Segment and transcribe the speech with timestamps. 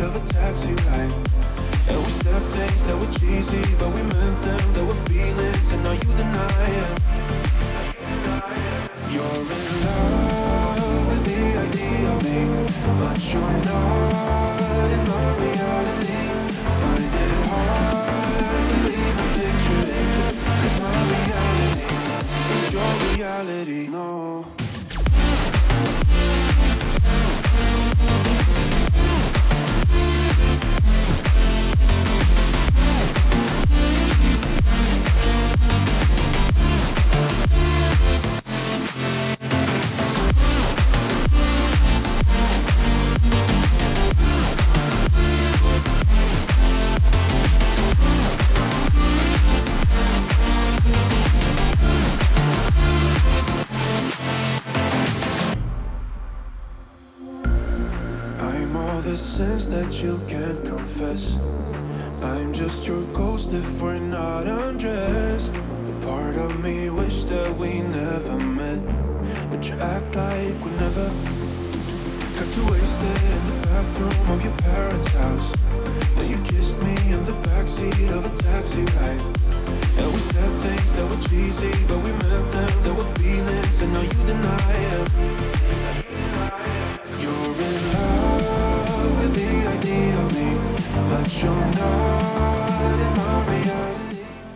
[0.00, 1.12] of a taxi ride.
[1.88, 4.72] And we said things that were cheesy, but we meant them.
[4.72, 6.98] There were feelings, and now you deny it.
[9.12, 12.38] You're in love with the idea of me,
[12.98, 16.22] but you're not in my reality.
[16.80, 20.06] Find it hard to even picture it,
[20.60, 21.84] cause my reality
[22.54, 24.63] ain't your reality, no.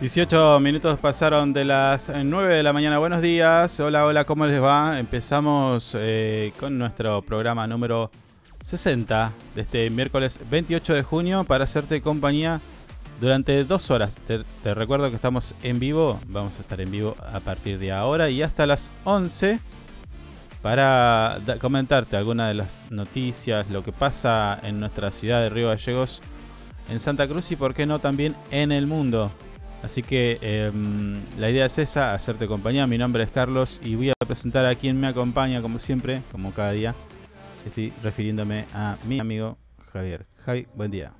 [0.09, 2.97] 18 minutos pasaron de las 9 de la mañana.
[2.97, 3.79] Buenos días.
[3.79, 4.97] Hola, hola, ¿cómo les va?
[4.97, 8.09] Empezamos eh, con nuestro programa número
[8.63, 12.59] 60 de este miércoles 28 de junio para hacerte compañía
[13.21, 14.15] durante dos horas.
[14.25, 16.19] Te, te recuerdo que estamos en vivo.
[16.25, 19.59] Vamos a estar en vivo a partir de ahora y hasta las 11
[20.63, 26.23] para comentarte algunas de las noticias, lo que pasa en nuestra ciudad de Río Gallegos,
[26.89, 29.29] en Santa Cruz y por qué no también en el mundo.
[29.83, 32.85] Así que em, la idea es esa, hacerte compañía.
[32.85, 36.51] Mi nombre es Carlos y voy a presentar a quien me acompaña como siempre, como
[36.51, 36.93] cada día.
[37.65, 39.57] Estoy refiriéndome a mi amigo
[39.93, 40.25] Javier.
[40.45, 41.13] Javi, buen día.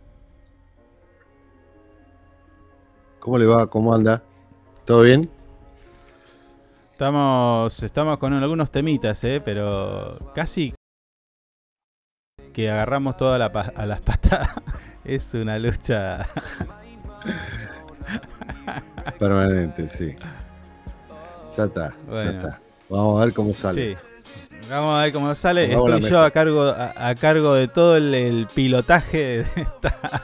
[3.19, 3.67] ¿Cómo le va?
[3.67, 4.23] ¿Cómo anda?
[4.85, 5.29] ¿Todo bien?
[6.91, 9.41] Estamos, estamos con algunos temitas, ¿eh?
[9.43, 10.73] pero casi
[12.53, 14.53] que agarramos toda la pa- a las patadas.
[15.05, 16.27] Es una lucha.
[19.19, 20.15] Permanente, sí.
[21.55, 22.31] Ya está, Bueno.
[22.31, 22.61] ya está.
[22.89, 23.95] Vamos a ver cómo sale.
[23.97, 24.03] Sí.
[24.69, 25.71] Vamos a ver cómo sale.
[25.71, 30.23] Estoy yo a cargo, a, a cargo de todo el, el pilotaje de, esta-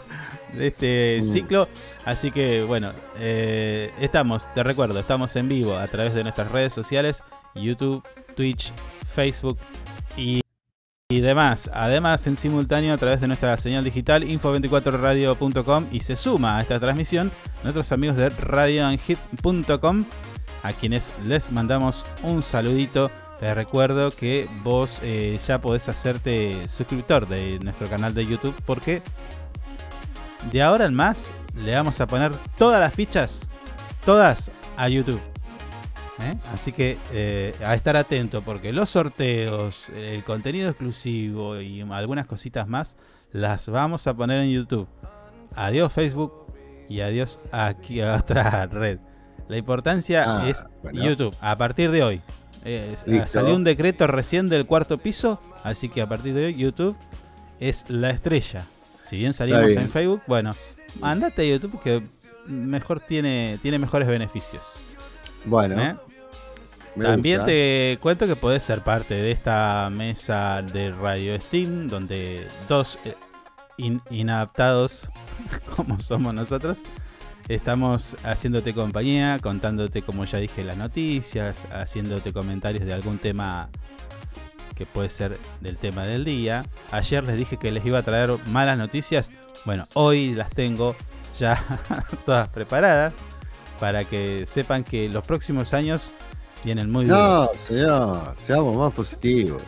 [0.54, 1.26] de este Mm.
[1.26, 1.68] ciclo.
[2.06, 6.72] Así que bueno, eh, estamos, te recuerdo, estamos en vivo a través de nuestras redes
[6.74, 7.24] sociales,
[7.56, 8.04] YouTube,
[8.36, 8.72] Twitch,
[9.12, 9.58] Facebook
[10.16, 10.42] y,
[11.08, 11.70] y demás.
[11.72, 16.80] Además, en simultáneo a través de nuestra señal digital info24radio.com y se suma a esta
[16.80, 20.06] transmisión nuestros amigos de radioanhit.com
[20.64, 23.12] a quienes les mandamos un saludito.
[23.40, 29.04] Te recuerdo que vos eh, ya podés hacerte suscriptor de nuestro canal de YouTube porque
[30.52, 31.32] de ahora en más
[31.64, 33.42] le vamos a poner todas las fichas,
[34.06, 35.22] todas a YouTube.
[36.20, 36.36] ¿Eh?
[36.54, 42.68] Así que eh, a estar atento porque los sorteos, el contenido exclusivo y algunas cositas
[42.68, 42.98] más
[43.32, 44.88] las vamos a poner en YouTube.
[45.56, 46.34] Adiós Facebook
[46.90, 49.00] y adiós aquí a otra red.
[49.48, 51.04] La importancia Ah, es bueno.
[51.04, 52.22] YouTube a partir de hoy.
[52.64, 53.28] Eh, Listo.
[53.28, 56.96] salió un decreto recién del cuarto piso, así que a partir de hoy YouTube
[57.60, 58.66] es la estrella.
[59.04, 59.82] Si bien salimos bien.
[59.82, 60.56] en Facebook, bueno,
[61.04, 62.02] andate a YouTube que
[62.48, 64.80] mejor tiene, tiene mejores beneficios.
[65.46, 65.96] Bueno, ¿eh?
[67.02, 67.46] También gusta.
[67.48, 73.16] te cuento que podés ser parte de esta mesa de Radio Steam, donde dos eh,
[73.78, 75.10] in- inadaptados,
[75.76, 76.80] como somos nosotros,
[77.50, 83.70] estamos haciéndote compañía, contándote, como ya dije, las noticias, haciéndote comentarios de algún tema
[84.76, 86.64] que puede ser del tema del día.
[86.92, 89.32] Ayer les dije que les iba a traer malas noticias.
[89.66, 90.96] Bueno, hoy las tengo
[91.38, 91.62] ya
[92.26, 93.14] todas preparadas
[93.80, 96.14] para que sepan que los próximos años
[96.64, 97.50] vienen muy duros.
[97.50, 99.62] No, señor, seamos más positivos.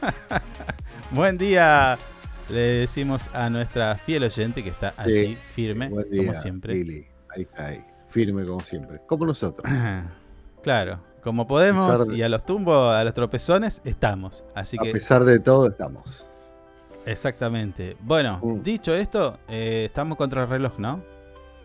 [1.10, 1.98] Buen día,
[2.48, 6.74] le decimos a nuestra fiel oyente que está Sí, allí firme, Buen día, como siempre.
[6.74, 7.06] Lili.
[7.34, 7.84] Ahí está, ahí.
[8.08, 9.00] Firme como siempre.
[9.06, 9.70] Como nosotros.
[10.62, 14.44] claro, como podemos de- y a los tumbos, a los tropezones, estamos.
[14.54, 16.26] Así A que, pesar de todo, estamos.
[17.06, 17.96] exactamente.
[18.00, 18.62] Bueno, Mm.
[18.62, 21.02] dicho esto, eh, estamos contra el reloj, ¿no?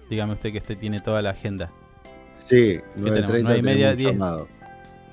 [0.09, 1.71] Dígame usted que este tiene toda la agenda.
[2.35, 4.17] Sí, 9.30 no media, 10.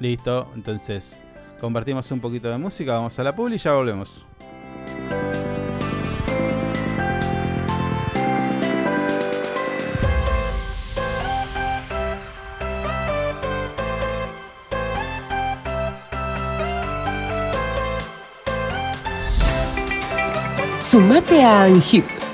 [0.01, 1.19] Listo, entonces
[1.61, 4.25] compartimos un poquito de música, vamos a la publi y ya volvemos.
[20.83, 22.05] Sumate a ANGIP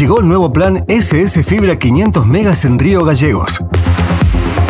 [0.00, 3.58] Llegó el nuevo plan SS Fibra 500 megas en Río Gallegos.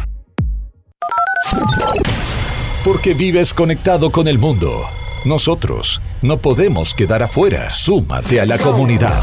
[2.84, 4.82] Porque vives conectado con el mundo.
[5.24, 7.70] Nosotros no podemos quedar afuera.
[7.70, 9.22] Súmate a la comunidad.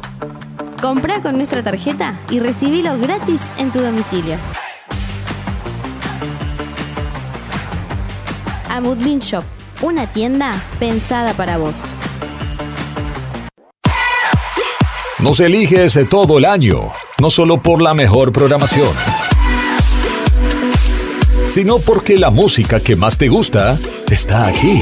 [0.81, 4.35] Comprá con nuestra tarjeta y recibilo gratis en tu domicilio.
[8.67, 9.43] Amudbin Shop,
[9.81, 11.75] una tienda pensada para vos.
[15.19, 18.89] Nos eliges todo el año, no solo por la mejor programación,
[21.45, 23.77] sino porque la música que más te gusta
[24.09, 24.81] está aquí.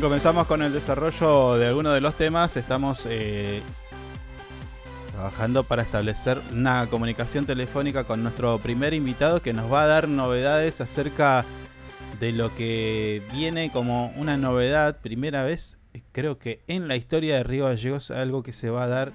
[0.00, 2.56] Comenzamos con el desarrollo de algunos de los temas.
[2.56, 3.62] Estamos eh,
[5.12, 10.08] trabajando para establecer una comunicación telefónica con nuestro primer invitado que nos va a dar
[10.08, 11.44] novedades acerca
[12.20, 15.78] de lo que viene como una novedad, primera vez,
[16.12, 19.12] creo que en la historia de Río Gallegos, algo que se va a dar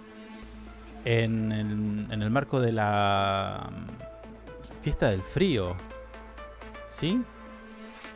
[1.05, 5.77] en el, en el marco de la mm, fiesta del frío.
[6.89, 7.21] ¿Sí?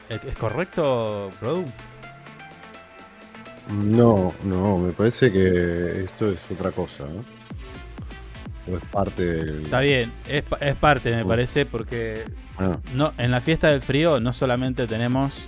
[0.10, 1.66] ¿Es correcto, Produ?
[3.70, 7.06] No, no, me parece que esto es otra cosa.
[7.06, 7.26] ¿no?
[8.74, 9.64] O es parte del.
[9.64, 12.26] Está bien, es, es parte, me parece, porque
[12.60, 15.48] Ah, no, en la fiesta del frío no solamente tenemos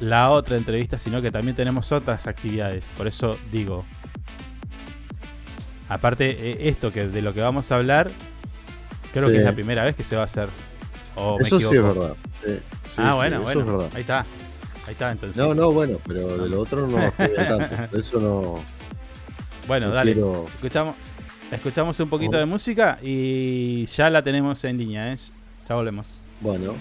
[0.00, 2.90] la otra entrevista, sino que también tenemos otras actividades.
[2.96, 3.84] Por eso digo.
[5.88, 8.10] Aparte, eh, esto que de lo que vamos a hablar,
[9.12, 9.32] creo Sí.
[9.34, 10.48] que es la primera vez que se va a hacer.
[11.14, 12.14] ¿O me eso sí es verdad.
[12.44, 13.88] Sí, sí, ah, bueno, bueno.
[13.94, 14.26] Ahí está.
[14.86, 15.36] Ahí está, entonces.
[15.36, 17.58] No, no, bueno, pero de lo otro no tanto.
[17.90, 18.54] Por Eso no.
[19.66, 20.12] Bueno, no dale.
[20.12, 20.94] quiero- Escuchamos,
[21.50, 22.40] escuchamos un poquito Oh.
[22.40, 25.16] de música y ya la tenemos en línea, ¿eh?
[25.68, 26.06] Ya volvemos.
[26.40, 26.74] Bueno.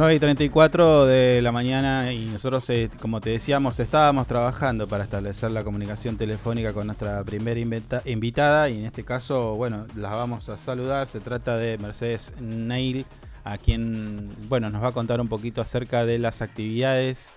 [0.00, 5.04] 9 y 34 de la mañana y nosotros, eh, como te decíamos, estábamos trabajando para
[5.04, 7.60] establecer la comunicación telefónica con nuestra primera
[8.06, 11.06] invitada y en este caso, bueno, la vamos a saludar.
[11.10, 13.04] Se trata de Mercedes Neil,
[13.44, 17.32] a quien, bueno, nos va a contar un poquito acerca de las actividades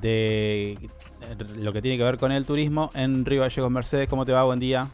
[0.00, 0.88] de
[1.56, 3.72] lo que tiene que ver con el turismo en Río Gallegos.
[3.72, 4.44] Mercedes, ¿cómo te va?
[4.44, 4.86] Buen día.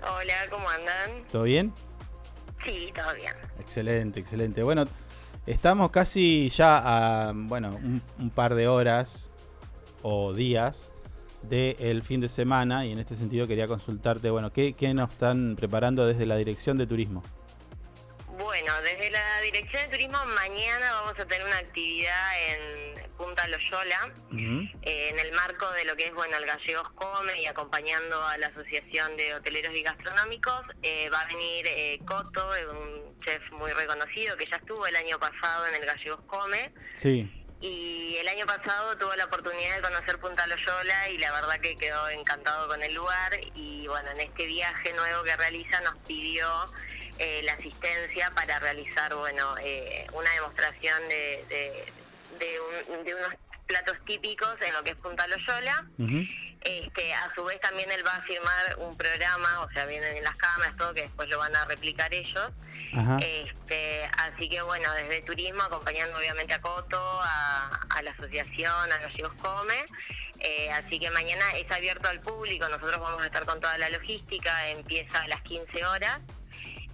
[0.00, 1.22] Hola, ¿cómo andan?
[1.30, 1.70] ¿Todo bien?
[2.64, 3.34] Sí, todo bien.
[3.60, 4.62] Excelente, excelente.
[4.62, 4.86] Bueno,
[5.46, 7.78] estamos casi ya a, bueno,
[8.18, 9.32] un, par de horas
[10.02, 10.90] o días
[11.48, 15.56] del fin de semana y en este sentido quería consultarte, bueno, ¿qué, qué nos están
[15.56, 17.22] preparando desde la Dirección de Turismo?
[18.38, 24.10] Bueno, desde la Dirección de Turismo mañana vamos a tener una actividad en Punta Loyola,
[24.32, 28.38] eh, en el marco de lo que es, bueno, el Gallegos Come y acompañando a
[28.38, 30.62] la Asociación de Hoteleros y Gastronómicos.
[30.82, 35.20] Eh, va a venir eh, Coto, un chef muy reconocido que ya estuvo el año
[35.20, 36.72] pasado en el Gallegos Come.
[36.96, 37.30] Sí,
[37.62, 41.78] Y el año pasado tuvo la oportunidad de conocer Punta Loyola y la verdad que
[41.78, 46.48] quedó encantado con el lugar y bueno, en este viaje nuevo que realiza nos pidió
[47.18, 51.92] eh, la asistencia para realizar bueno eh, una demostración de, de,
[52.44, 53.34] de un- de unos
[53.66, 55.86] platos típicos en lo que es Punta Loyola.
[56.64, 60.24] Este, a su vez también él va a firmar un programa, o sea, vienen en
[60.24, 62.50] las cámaras, todo que después lo van a replicar ellos.
[62.92, 69.32] Este, así que bueno, desde turismo, acompañando obviamente a Coto, a, la asociación, a Gallegos
[69.40, 69.84] Come.
[70.40, 73.88] Eh, así que mañana es abierto al público, nosotros vamos a estar con toda la
[73.90, 76.18] logística, empieza a las 15 horas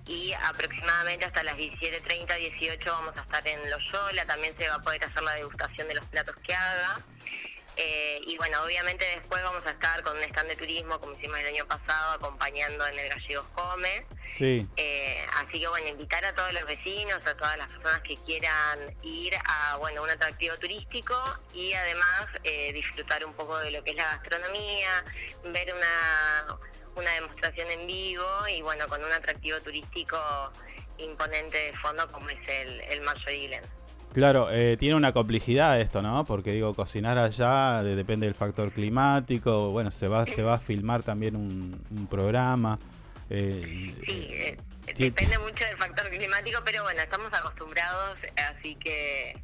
[0.06, 4.82] y aproximadamente hasta las 17.30, 18 vamos a estar en Loyola, también se va a
[4.82, 7.00] poder hacer la degustación de los platos que haga.
[7.80, 11.38] Eh, y bueno, obviamente después vamos a estar con un stand de turismo, como hicimos
[11.38, 14.04] el año pasado, acompañando en el Gallegos Come.
[14.36, 14.66] sí.
[14.76, 18.96] Eh, así que bueno, invitar a todos los vecinos, a todas las personas que quieran
[19.02, 21.14] ir a bueno un atractivo turístico
[21.54, 25.04] y además eh, disfrutar un poco de lo que es la gastronomía,
[25.44, 26.58] ver una,
[26.96, 30.18] una demostración en vivo y bueno, con un atractivo turístico
[30.98, 33.77] imponente de fondo como es el, el Island.
[34.12, 36.24] Claro, eh, tiene una complejidad esto, ¿no?
[36.24, 40.58] Porque digo, cocinar allá de- depende del factor climático, bueno, se va, se va a
[40.58, 42.78] filmar también un, un programa.
[43.30, 44.56] eh, eh,
[44.94, 48.18] ti- Depende mucho del factor climático, pero bueno, estamos acostumbrados,
[48.58, 49.38] así que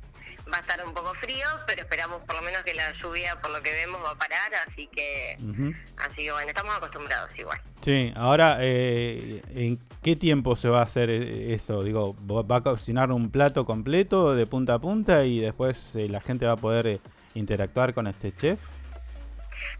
[0.53, 3.51] va a estar un poco frío, pero esperamos por lo menos que la lluvia, por
[3.51, 5.37] lo que vemos, va a parar, así que,
[5.97, 7.61] así que bueno, estamos acostumbrados igual.
[7.83, 11.83] Sí, ahora, eh, ¿en qué tiempo se va a hacer eh, eso?
[11.83, 16.21] Digo, ¿va a cocinar un plato completo de punta a punta y después eh, la
[16.21, 17.01] gente va a poder eh,
[17.35, 18.61] interactuar con este chef?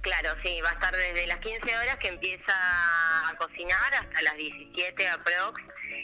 [0.04, 4.36] Claro, sí, va a estar desde las 15 horas que empieza a cocinar hasta las
[4.36, 5.62] 17 aprox.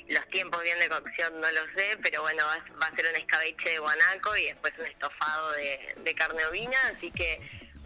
[0.09, 3.07] Los tiempos bien de cocción no los sé, pero bueno, va, a- va a ser
[3.11, 7.41] un escabeche de guanaco y después un estofado de, de carne ovina, así que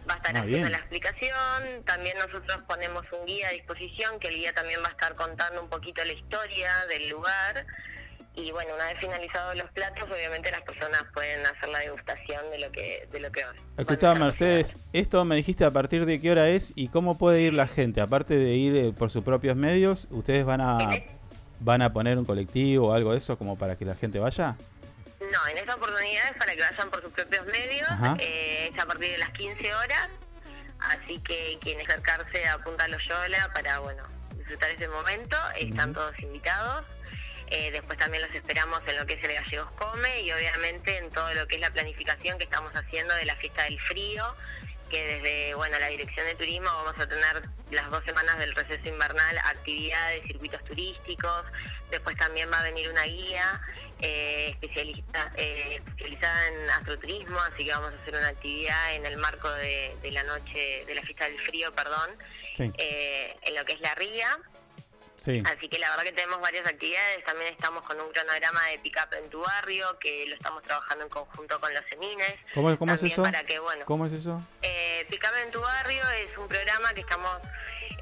[0.09, 0.71] va a estar Ah, haciendo bien.
[0.71, 1.83] la explicación.
[1.85, 5.61] También nosotros ponemos un guía a disposición, que el guía también va a estar contando
[5.61, 7.65] un poquito la historia del lugar.
[8.35, 12.59] Y bueno, una vez finalizados los platos, obviamente las personas pueden hacer la degustación de
[12.59, 13.45] lo que de lo que
[13.77, 17.53] Escuchaba Mercedes, esto me dijiste a partir de qué hora es y cómo puede ir
[17.53, 18.01] la gente.
[18.01, 20.77] Aparte de ir eh, por sus propios medios, ¿ustedes van a
[21.59, 24.57] van a poner un colectivo o algo de eso como para que la gente vaya?
[25.19, 28.85] No, en esta oportunidad es para que vayan por sus propios medios, eh, es a
[28.85, 30.09] partir de las 15 horas,
[30.79, 34.03] así que quienes acercarse a Punta Loyola para, bueno,
[34.35, 36.85] disfrutar ese momento, están todos invitados.
[37.51, 41.11] Eh, después también los esperamos en lo que es el Gallegos Come y obviamente en
[41.11, 44.35] todo lo que es la planificación que estamos haciendo de la fiesta del frío,
[44.89, 48.87] que desde bueno la dirección de turismo vamos a tener las dos semanas del receso
[48.89, 51.43] invernal actividades, circuitos turísticos,
[51.91, 53.61] después también va a venir una guía
[54.01, 59.17] eh, especialista, eh, especializada en astroturismo, así que vamos a hacer una actividad en el
[59.17, 62.11] marco de, de la noche, de la fiesta del frío, perdón,
[62.57, 62.71] Sí.
[62.77, 64.29] eh, en lo que es la ría.
[65.17, 65.41] Sí.
[65.45, 69.13] Así que la verdad que tenemos varias actividades, también estamos con un cronograma de pick-up
[69.21, 72.35] en tu barrio, que lo estamos trabajando en conjunto con los CENINES.
[72.53, 73.23] ¿Cómo, cómo es eso?
[73.23, 74.41] Para que, bueno, ¿Cómo es eso?
[74.61, 77.31] eh, Pick Up en tu barrio es un programa que estamos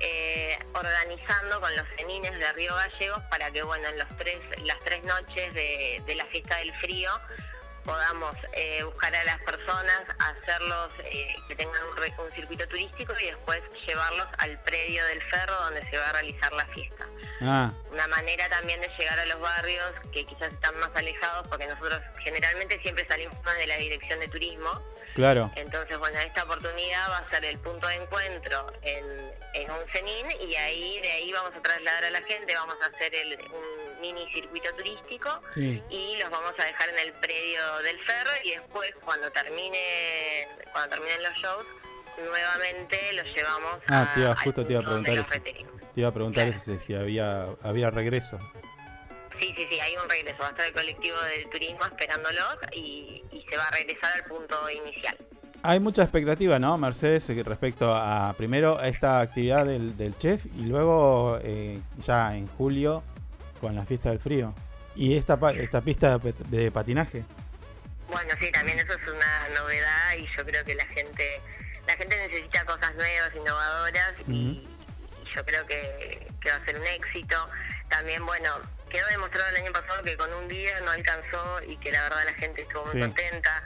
[0.02, 4.80] eh, organizando con los cenines de Río Gallegos para que bueno en los tres, las
[4.80, 7.10] tres noches de, de la fiesta del frío
[7.84, 13.26] podamos eh, buscar a las personas, hacerlos eh, que tengan un, un circuito turístico y
[13.26, 17.08] después llevarlos al predio del ferro donde se va a realizar la fiesta.
[17.42, 21.68] Ah, una manera también de llegar a los barrios que quizás están más alejados porque
[21.68, 24.82] nosotros generalmente siempre salimos más de la dirección de turismo.
[25.14, 25.52] Claro.
[25.56, 30.28] entonces, bueno, esta oportunidad va a ser el punto de encuentro en, en un CENIN
[30.50, 34.02] y ahí de ahí vamos a trasladar a la gente, vamos a hacer el, un
[34.02, 35.82] mini circuito turístico Sí.
[35.90, 40.96] y los vamos a dejar en el predio del ferro y después cuando termine cuando
[40.96, 41.66] terminen los shows
[42.18, 45.26] nuevamente los llevamos Ah, a, al justo te iba a preguntar eso.
[45.30, 45.74] retenimos.
[45.94, 48.40] Te iba a preguntar eso, si- si había, había regreso.
[49.40, 50.38] Sí, sí, sí, hay un regreso.
[50.42, 54.26] Va a estar el colectivo del turismo esperándolos y, y se va a regresar al
[54.26, 55.18] punto inicial.
[55.66, 60.46] Hay mucha expectativa, ¿no, Mercedes, eh, respecto a primero a esta actividad del, del chef
[60.58, 63.02] y luego eh, ya en julio
[63.62, 64.54] con la fiesta del frío?
[64.96, 67.24] Y esta, esta pista de, patinaje.
[68.12, 71.24] Bueno, sí, también eso es una novedad y yo creo que la gente
[71.88, 74.68] la gente necesita cosas nuevas, innovadoras y, y
[75.36, 77.50] yo creo que, que va a ser un éxito.
[77.90, 78.50] También, bueno,
[78.90, 82.20] quedó demostrado el año pasado que con un día no alcanzó y que la verdad
[82.26, 83.00] la gente estuvo muy Sí.
[83.00, 83.64] contenta.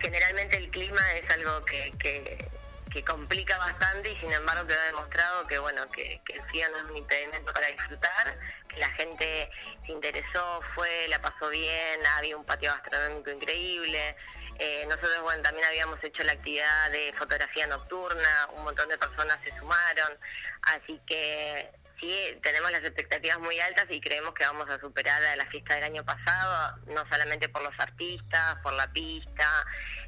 [0.00, 2.48] Generalmente el clima es algo que, que,
[2.90, 6.78] que complica bastante y sin embargo quedó demostrado que bueno que, que el frío no
[6.78, 9.50] es un impedimento para disfrutar, que la gente
[9.84, 14.16] se interesó, fue, la pasó bien, había un patio gastronómico increíble.
[14.58, 19.38] Eh, nosotros bueno también habíamos hecho la actividad de fotografía nocturna, un montón de personas
[19.44, 20.18] se sumaron,
[20.62, 25.36] así que sí tenemos las expectativas muy altas y creemos que vamos a superar a
[25.36, 29.48] la fiesta del año pasado, no solamente por los artistas, por la pista,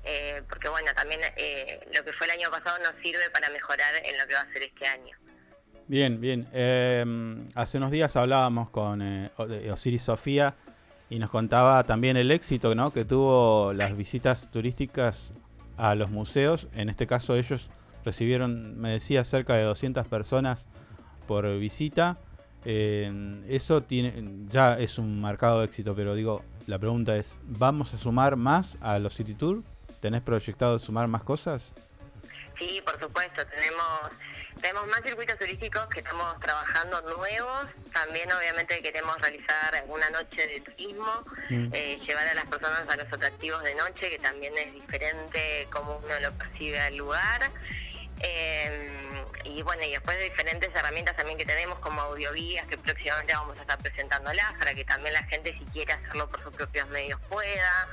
[0.04, 3.94] eh, porque bueno, también eh, lo que fue el año pasado nos sirve para mejorar
[4.04, 5.16] en lo que va a ser este año.
[5.88, 6.46] Bien, bien.
[6.52, 7.02] Eh,
[7.54, 9.30] hace unos días hablábamos con eh,
[9.72, 10.54] Osiris Sofía
[11.08, 12.92] y nos contaba también el éxito ¿no?
[12.92, 15.32] que tuvo las visitas turísticas
[15.78, 16.68] a los museos.
[16.74, 17.70] En este caso ellos
[18.04, 20.66] recibieron, me decía, cerca de 200 personas
[21.28, 22.18] por visita.
[22.64, 24.12] Eh, eso tiene,
[24.48, 28.98] ya es un marcado éxito, pero digo, la pregunta es, ¿vamos a sumar más a
[28.98, 29.62] los City Tour?
[30.00, 31.72] ¿Tenés proyectado sumar más cosas?
[32.58, 34.10] Sí, por supuesto, tenemos
[34.60, 37.66] tenemos más circuitos turísticos que estamos trabajando nuevos.
[37.92, 41.12] También obviamente queremos realizar una noche de turismo,
[41.48, 41.68] Mm.
[41.72, 45.98] eh, llevar a las personas a los atractivos de noche, que también es diferente como
[45.98, 47.52] uno lo percibe al lugar.
[48.20, 53.32] Eh, y bueno, y después de diferentes herramientas también que tenemos como audioguías que próximamente
[53.34, 56.88] vamos a estar presentándolas para que también la gente si quiere hacerlo por sus propios
[56.88, 57.88] medios pueda.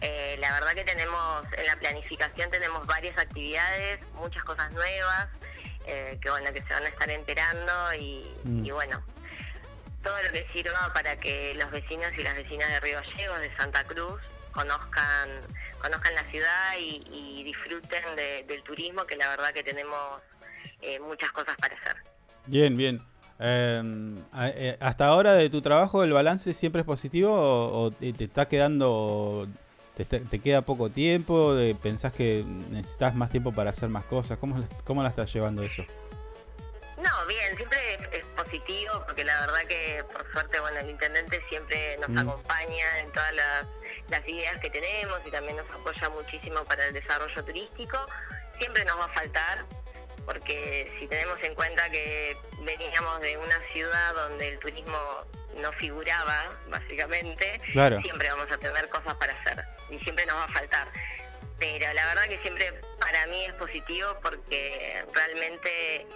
[0.00, 5.28] Eh, la verdad que tenemos, en la planificación tenemos varias actividades, muchas cosas nuevas,
[5.86, 8.64] eh, que bueno, que se van a estar enterando y, Mm.
[8.66, 9.02] y bueno,
[10.02, 13.56] todo lo que sirva para que los vecinos y las vecinas de Río Gallegos, de
[13.56, 14.20] Santa Cruz,
[14.52, 15.28] conozcan
[15.80, 19.98] conozcan la ciudad y, disfruten de- del turismo, que la verdad que tenemos
[20.80, 21.96] eh, muchas cosas para hacer.
[22.46, 23.02] Bien, bien.
[24.32, 28.46] A- eh, hasta ahora de tu trabajo, ¿el balance siempre es positivo o, te, está
[28.46, 29.48] quedando,
[29.96, 31.56] te, te queda poco tiempo?
[31.82, 34.38] ¿Pensás que necesitas más tiempo para hacer más cosas?
[34.38, 35.84] ¿Cómo, cómo la estás llevando eso?
[37.02, 41.42] No, bien, siempre es, es positivo porque la verdad que por suerte, bueno, el intendente
[41.48, 42.18] siempre nos Mm.
[42.18, 43.66] acompaña en todas las,
[44.08, 47.98] las ideas que tenemos y también nos apoya muchísimo para el desarrollo turístico.
[48.58, 49.64] Siempre nos va a faltar
[50.24, 56.50] porque si tenemos en cuenta que veníamos de una ciudad donde el turismo no figuraba,
[56.68, 58.00] básicamente, Claro.
[58.00, 60.88] siempre vamos a tener cosas para hacer y siempre nos va a faltar.
[61.58, 66.06] Pero la verdad que siempre para mí es positivo porque realmente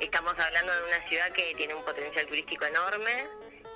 [0.00, 3.28] estamos hablando de una ciudad que tiene un potencial turístico enorme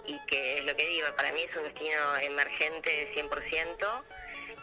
[0.06, 4.04] y que es lo que digo, para mí es un destino emergente 100%.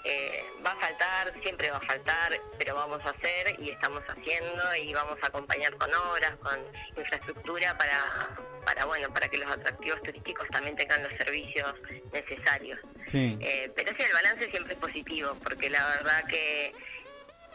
[0.08, 4.76] Eh, va a faltar, siempre va a faltar, pero vamos a hacer y estamos haciendo
[4.76, 6.60] y vamos a acompañar con obras, con
[6.96, 11.74] infraestructura para, para bueno, para que los atractivos turísticos también tengan los servicios
[12.13, 12.80] necesarios.
[13.08, 13.38] Sí.
[13.41, 16.72] Eh, pero sí, el balance siempre es positivo, porque la verdad que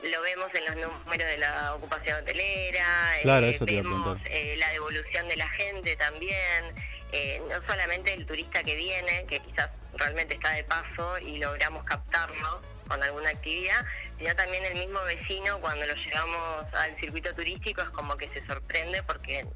[0.03, 2.87] lo vemos en los números de la ocupación hotelera,
[3.23, 6.75] Claro, eh, eso vemos eh, la devolución de la gente también,
[7.13, 11.85] eh, no solamente el turista que viene, que quizás realmente está de paso y logramos
[11.85, 13.85] captarlo con alguna actividad,
[14.19, 18.45] sino también el mismo vecino cuando lo llevamos al circuito turístico es como que se
[18.47, 19.47] sorprende porque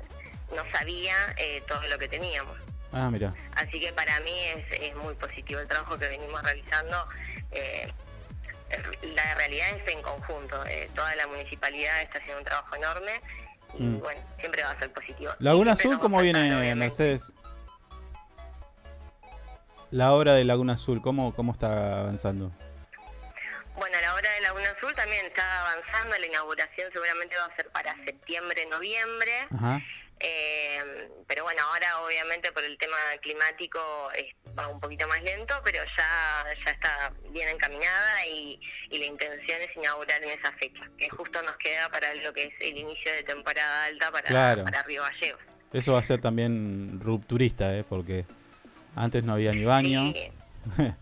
[0.54, 2.56] no sabía eh, todo lo que teníamos.
[2.92, 3.34] Ah, mira.
[3.56, 7.08] Así que para mí es, es muy positivo el trabajo que venimos realizando.
[7.50, 7.92] Eh,
[9.14, 10.64] la realidad es en conjunto.
[10.66, 13.20] eh, toda la municipalidad está haciendo un trabajo enorme
[13.78, 14.00] y Mm.
[14.00, 15.32] bueno, siempre va a ser positivo.
[15.40, 16.74] Laguna Azul, ¿cómo viene obviamente.
[16.76, 17.34] Mercedes?
[19.90, 22.50] La obra de Laguna Azul, ¿cómo, cómo está avanzando?
[23.76, 26.16] Bueno, la obra de Laguna Azul también está avanzando.
[26.18, 29.32] La inauguración seguramente va a ser para septiembre, noviembre.
[29.54, 29.80] Ajá.
[30.20, 33.80] Eh, pero bueno, ahora obviamente por el tema climático
[34.14, 39.06] es- va un poquito más lento, pero ya, ya está bien encaminada y, y la
[39.06, 42.76] intención es inaugurar en esa fecha, que justo nos queda para lo que es el
[42.78, 44.64] inicio de temporada alta para, Claro.
[44.64, 45.40] para Río Gallegos.
[45.72, 47.84] Eso va a ser también rupturista, ¿eh?
[47.88, 48.24] Porque
[48.96, 50.12] Antes no había ni baño.
[50.12, 50.32] Sí.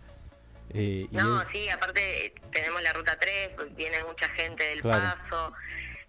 [0.75, 4.81] Eh, y No, es- sí, aparte tenemos la ruta 3, pues, viene mucha gente del
[4.81, 5.03] Claro.
[5.21, 5.53] paso,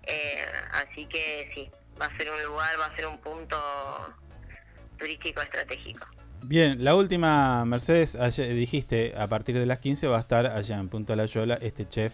[0.03, 1.69] eh, así que sí,
[2.01, 3.57] va a ser un lugar, va a ser un punto
[4.97, 6.07] turístico estratégico.
[6.43, 10.77] Bien, la última, Mercedes, ayer dijiste, a partir de las 15 va a estar allá
[10.77, 12.13] en Punta La Yola este chef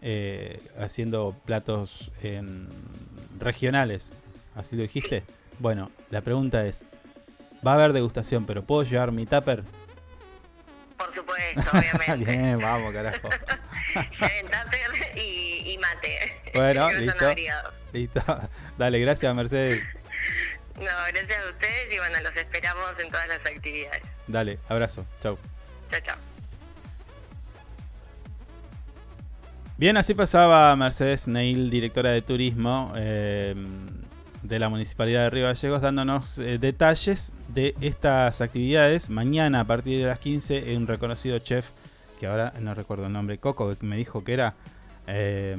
[0.00, 2.68] eh, haciendo platos en-
[3.40, 4.14] regionales.
[4.54, 5.24] ¿Así lo dijiste?
[5.58, 6.86] Bueno, la pregunta es,
[7.66, 9.64] va a haber degustación, pero ¿puedo llevar mi tupper?
[10.96, 12.32] Por supuesto, obviamente.
[12.36, 13.28] Bien, vamos, carajo.
[13.88, 16.18] Tupper y, y mate.
[16.54, 17.26] Bueno, listo.
[17.92, 18.22] Listo.
[18.76, 19.82] Dale, gracias, Mercedes.
[20.78, 24.02] No, gracias a ustedes y bueno, los esperamos en todas las actividades.
[24.26, 25.04] Dale, abrazo.
[25.20, 25.38] Chau.
[25.90, 26.16] Chao, chao.
[29.76, 33.54] Bien, así pasaba Mercedes Neil, directora de turismo eh,
[34.42, 39.08] de la Municipalidad de Río Gallegos, dándonos eh, detalles de estas actividades.
[39.08, 41.70] Mañana, a partir de las 15, un reconocido chef,
[42.18, 44.54] que ahora no recuerdo el nombre, Coco, que me dijo que era,
[45.10, 45.56] eh,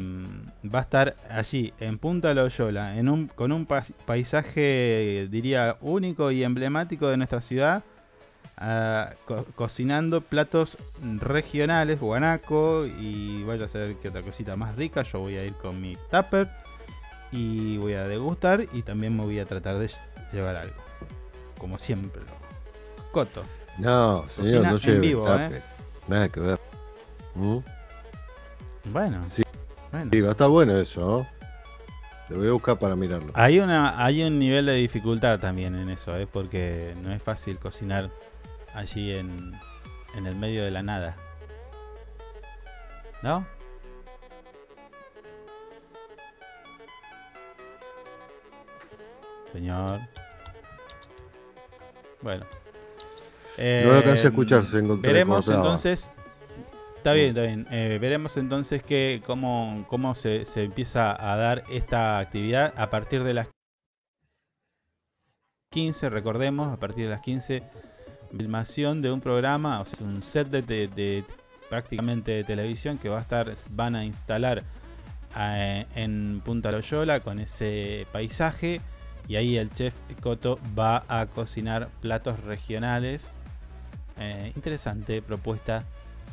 [0.71, 6.43] va a estar allí, en Punta Loyola, en un, con un paisaje, diría, único y
[6.43, 7.83] emblemático de nuestra ciudad.
[8.57, 10.77] ah, co- cocinando platos
[11.21, 15.03] regionales, guanaco y vaya a ser que otra cosita más rica.
[15.03, 16.49] Yo voy a ir con mi tupper
[17.31, 20.75] y voy a degustar y también me voy a tratar de lle- llevar algo.
[21.57, 22.21] Como siempre.
[23.12, 23.43] Coto.
[23.77, 25.51] No, señor, Cocina no en lleve vivo, tupper.
[25.53, 25.62] ¿eh?
[26.07, 26.59] Nada que ver.
[27.35, 27.57] ¿Mm?
[28.86, 29.24] Bueno.
[29.28, 29.44] Sí.
[29.92, 30.10] Bueno.
[30.12, 31.39] Sí, va a estar bueno eso, ¿no?
[32.30, 33.32] Lo voy a buscar para mirarlo.
[33.34, 36.28] Hay, una, hay un nivel de dificultad también en eso, ¿eh?
[36.32, 38.12] porque no es fácil cocinar
[38.76, 39.54] allí en,
[40.15, 41.15] en el medio de la nada.
[43.24, 43.46] ¿No?
[49.52, 50.00] Señor.
[52.22, 52.46] Bueno.
[53.58, 55.63] No lo alcancé a Eh, escuchar, se encontró Veremos cortado.
[55.65, 56.12] entonces.
[56.99, 57.65] Está bien, está bien.
[57.71, 63.23] Eh, veremos entonces que cómo, cómo se, se empieza a dar esta actividad a partir
[63.23, 63.47] de las
[65.71, 67.63] 15, recordemos, a partir de las 15,
[68.38, 71.23] filmación de un programa, o sea, un set de, de- de
[71.69, 74.63] prácticamente de televisión que va a estar, van a instalar
[75.38, 78.81] eh, en Punta Loyola con ese paisaje
[79.27, 83.35] y ahí el chef Coto va a cocinar platos regionales.
[84.17, 85.85] Eh, interesante propuesta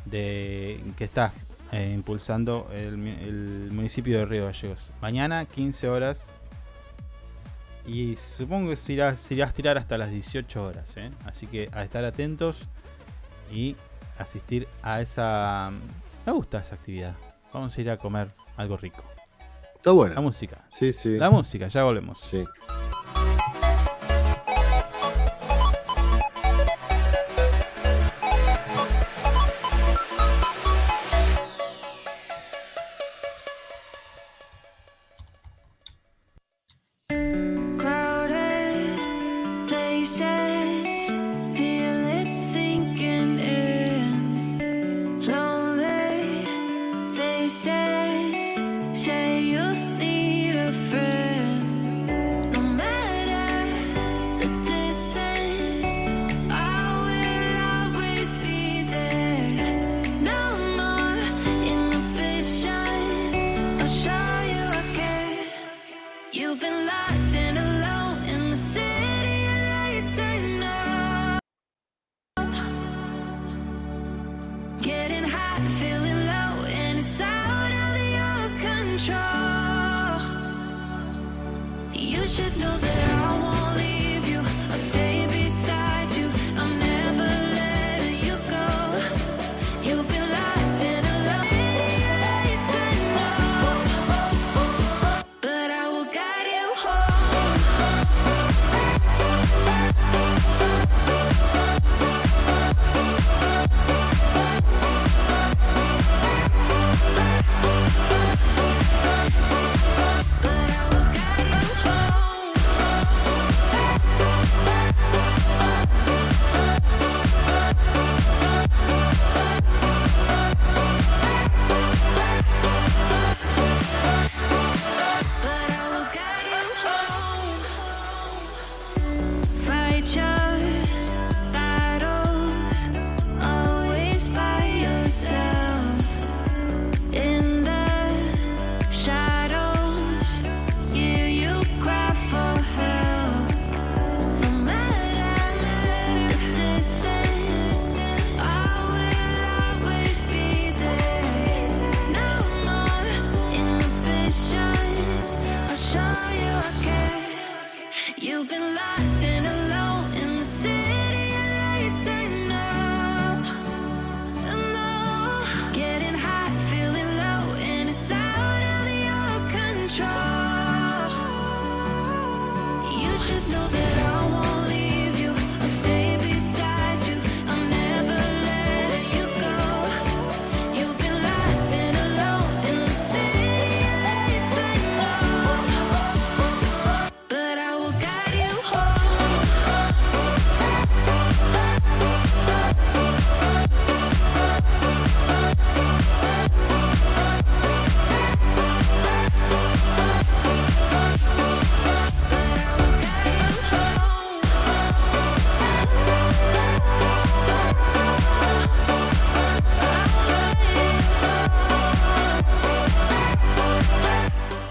[0.09, 1.33] de que está
[1.71, 2.97] eh, impulsando el,
[3.71, 4.91] municipio de Río Gallegos.
[5.01, 6.31] Mañana 15 horas
[7.85, 10.95] y supongo que se irá, se irá a estirar hasta las 18 horas.
[10.97, 11.11] ¿eh?
[11.25, 12.59] Así que a estar atentos
[13.51, 13.75] y
[14.17, 15.71] asistir a esa...
[16.25, 17.15] Me gusta esa actividad.
[17.53, 19.03] Vamos a ir a comer algo rico.
[19.75, 20.15] Está bueno.
[20.15, 20.65] La música.
[20.69, 21.17] Sí, sí.
[21.17, 22.19] La música, ya volvemos.
[22.19, 22.43] Sí.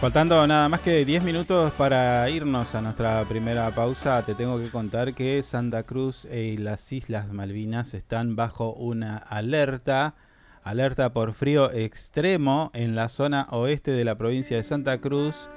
[0.06, 4.70] Faltando nada más que 10 minutos para irnos a nuestra primera pausa, te tengo que
[4.70, 10.14] contar que Santa Cruz y las Islas Malvinas están bajo una alerta,
[10.62, 15.48] alerta por frío extremo en la zona oeste de la provincia de Santa Cruz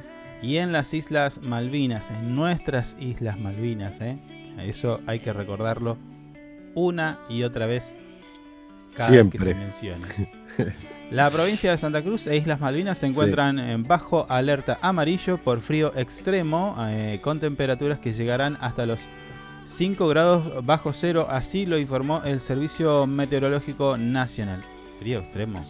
[0.42, 4.02] y en las Islas Malvinas, en nuestras Islas Malvinas.
[4.02, 4.18] ¿eh?
[4.58, 5.96] Eso hay que recordarlo
[6.74, 7.96] una y otra vez
[8.96, 10.08] cada vez que se mencione.
[11.12, 13.12] La provincia de Santa Cruz e Islas Malvinas se Sí.
[13.14, 19.08] encuentran en bajo alerta amarillo por frío extremo, eh, con temperaturas que llegarán hasta los
[19.66, 24.62] 5 grados bajo cero, así lo informó el Servicio Meteorológico Nacional.
[25.00, 25.64] Frío extremo.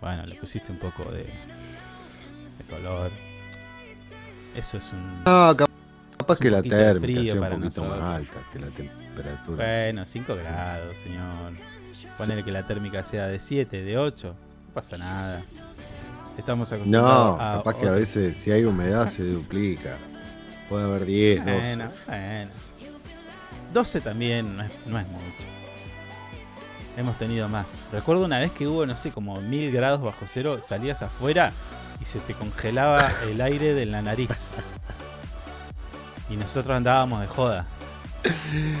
[0.00, 3.10] Bueno, le pusiste un poco de, de color.
[4.54, 5.24] Eso es un...
[5.24, 5.68] No, cap-
[6.16, 7.98] capaz es que la térmica sea un poquito nosotros.
[8.00, 9.56] más alta que la temperatura.
[9.56, 11.52] Bueno, 5 grados, señor.
[12.18, 14.34] Ponele que la térmica sea de 7, de 8.
[14.68, 15.42] No pasa nada.
[16.38, 17.56] Estamos acostumbrados No, a.
[17.58, 19.96] capaz que a veces si hay humedad se duplica.
[20.68, 21.52] Puede haber 10, 12.
[21.52, 22.50] Bueno, bueno.
[23.72, 25.24] 12 también no es, no es mucho.
[26.96, 27.76] Hemos tenido más.
[27.92, 31.52] Recuerdo una vez que hubo, no sé, como mil grados bajo cero, salías afuera
[32.00, 34.54] y se te congelaba el aire de la nariz.
[36.30, 37.66] Y nosotros andábamos de joda.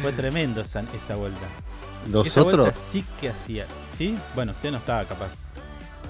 [0.02, 1.46] Fue tremendo esa, esa vuelta.
[2.08, 2.76] ¿Nosotros?
[2.76, 3.66] sí que hacía.
[3.90, 4.16] ¿Sí?
[4.34, 5.42] Bueno, usted no estaba capaz.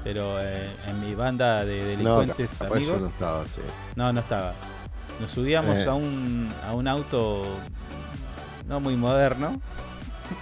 [0.04, 2.86] Pero eh, en mi banda de delincuentes amigos.
[2.86, 3.60] yo no estaba así.
[3.96, 4.54] No, no estaba.
[5.20, 5.84] Nos subíamos Eh.
[5.88, 7.44] a, un, a un auto
[8.68, 9.60] no muy moderno.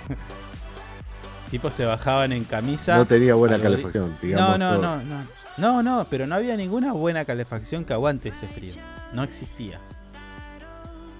[1.51, 2.97] tipo se bajaban en camisa.
[2.97, 4.97] No tenía buena calefacción, digamos No, no, todo.
[4.97, 5.27] no, no.
[5.57, 8.75] No, no, pero no había ninguna buena calefacción que aguante ese frío.
[9.13, 9.79] No existía.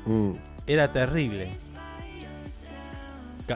[0.07, 0.33] Mm,
[0.67, 1.51] Era terrible.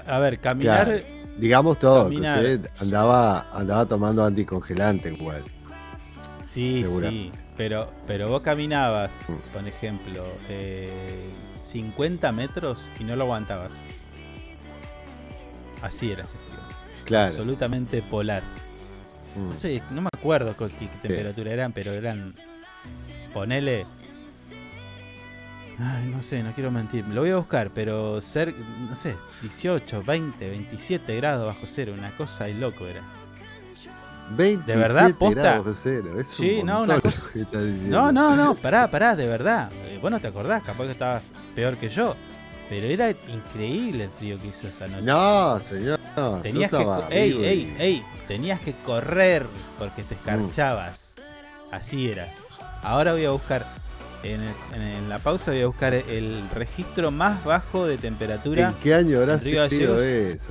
[0.07, 0.87] A ver, caminar.
[0.87, 1.03] claro.
[1.39, 2.41] Digamos todo, caminar.
[2.43, 5.43] que usted andaba, andaba tomando anticongelante igual.
[6.45, 7.11] Sí, Segura.
[7.11, 7.31] sí.
[7.57, 9.53] Pero, pero vos caminabas, Mm.
[9.53, 13.87] por ejemplo, eh, 50 metros y no lo aguantabas.
[15.83, 16.59] Así era ese frío.
[17.05, 17.29] Claro.
[17.29, 18.43] Absolutamente polar.
[19.37, 19.49] Mm.
[19.49, 20.69] No sé, no me acuerdo qué
[21.03, 22.35] temperatura eran, pero eran.
[23.33, 23.87] Ponele.
[25.81, 27.07] Ay, no sé, no quiero mentir.
[27.09, 28.53] Lo voy a buscar, pero ser,
[28.89, 31.93] no sé, 18, 20, 27 grados bajo cero.
[31.97, 33.01] Una cosa de loco era.
[34.37, 35.15] 27 ¿De verdad?
[35.15, 35.41] ¿Posta?
[35.41, 37.47] grados bajo cero, es Sí, un no, una cosa- que.
[37.87, 39.71] No, no, no, pará, pará, de verdad.
[39.73, 42.15] Eh, Vos no te acordás, capaz que estabas peor que yo.
[42.69, 45.03] Pero era increíble el frío que hizo esa noche.
[45.05, 45.99] No, señor.
[46.43, 46.83] Tenías yo que.
[46.85, 47.81] estaba Ey, ey, Mm.
[47.81, 48.05] ey.
[48.27, 49.47] Tenías que correr
[49.79, 51.15] porque te escarchabas.
[51.73, 52.29] Así era.
[52.83, 53.65] Ahora voy a buscar.
[54.25, 58.69] En, el- en la pausa voy a buscar el registro más bajo de temperatura.
[58.69, 59.35] ¿En qué año habrá
[59.71, 59.97] sido
[60.35, 60.51] eso,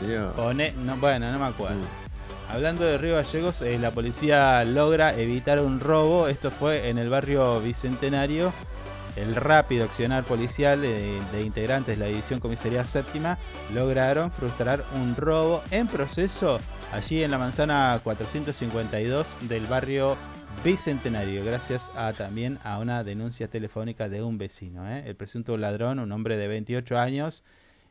[0.00, 0.32] señor?
[0.34, 1.76] Pone- no, bueno, no me acuerdo.
[1.76, 2.52] Mm.
[2.52, 6.26] Hablando de Río Gallegos, eh, la policía logra evitar un robo.
[6.28, 8.52] Esto fue en el barrio Bicentenario.
[9.16, 13.38] El rápido accionar policial de, de integrantes de la División Comisaría Séptima
[13.74, 16.60] lograron frustrar un robo en proceso
[16.92, 20.16] allí en la manzana 452 del barrio
[20.62, 24.86] Bicentenario, gracias a también a una denuncia telefónica de un vecino.
[24.90, 25.04] ¿eh?
[25.06, 27.44] El presunto ladrón, un hombre de 28 años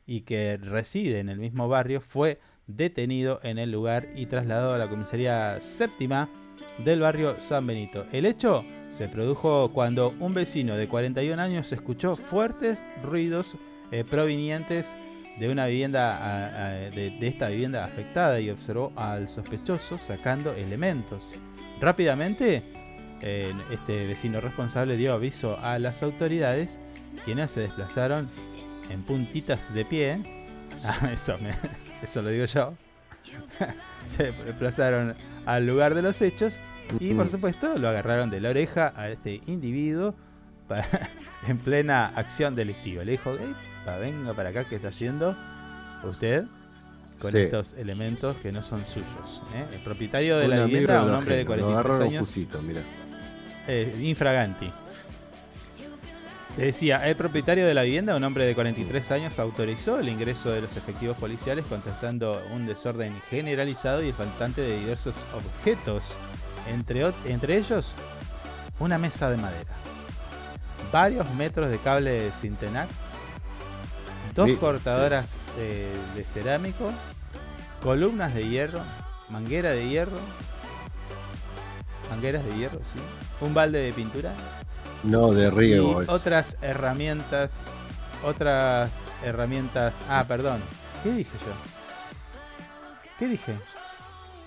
[0.06, 4.78] y que reside en el mismo barrio, fue detenido en el lugar y trasladado a
[4.78, 6.30] la comisaría séptima
[6.78, 8.06] del barrio San Benito.
[8.12, 13.58] El hecho se produjo cuando un vecino de 41 años escuchó fuertes ruidos
[13.92, 14.96] eh, provenientes
[15.40, 21.24] de una vivienda de esta vivienda afectada y observó al sospechoso sacando elementos.
[21.82, 22.62] Rápidamente,
[23.22, 26.80] eh, este vecino responsable dio aviso a las autoridades,
[27.26, 28.30] quienes se desplazaron
[28.90, 30.18] en puntitas de pie.
[30.86, 31.54] Ah, eso, me-
[32.04, 32.74] eso lo digo yo.
[34.08, 35.14] se desplazaron
[35.46, 36.60] al lugar de los hechos
[37.02, 40.16] y por supuesto lo agarraron de la oreja a este individuo
[41.48, 43.04] en plena acción delictiva.
[43.04, 45.36] Le dijo, "Epa, venga para acá, ¿qué está haciendo
[46.04, 46.46] usted?
[47.22, 47.38] Con Sí.
[47.40, 49.42] estos elementos que no son suyos.
[49.56, 49.66] ¿eh?
[49.76, 52.62] El propietario de Un la vivienda, un hombre de ajeno, lo 43 agarraron años, justito,
[52.62, 52.82] mirá.
[53.68, 54.72] eh, infraganti.
[56.58, 60.62] Decía, el propietario de la vivienda, un hombre de 43 años, autorizó el ingreso de
[60.62, 66.16] los efectivos policiales contestando un desorden generalizado y faltante de diversos objetos,
[66.68, 67.94] entre, entre ellos
[68.80, 69.70] una mesa de madera,
[70.92, 72.90] varios metros de cable de Cintenax,
[74.40, 75.86] dos Mi- cortadoras eh,
[76.16, 76.92] de cerámico,
[77.84, 78.80] columnas de hierro,
[79.30, 80.18] manguera de hierro,
[82.10, 83.00] mangueras de hierro, sí,
[83.42, 84.32] un balde de pintura
[85.04, 86.02] No, de riego.
[86.04, 87.62] y otras herramientas,
[88.24, 88.92] otras
[89.26, 89.96] herramientas.
[90.10, 90.62] Ah, perdón.
[91.04, 91.54] ¿Qué dije yo?
[93.20, 93.54] ¿Qué dije?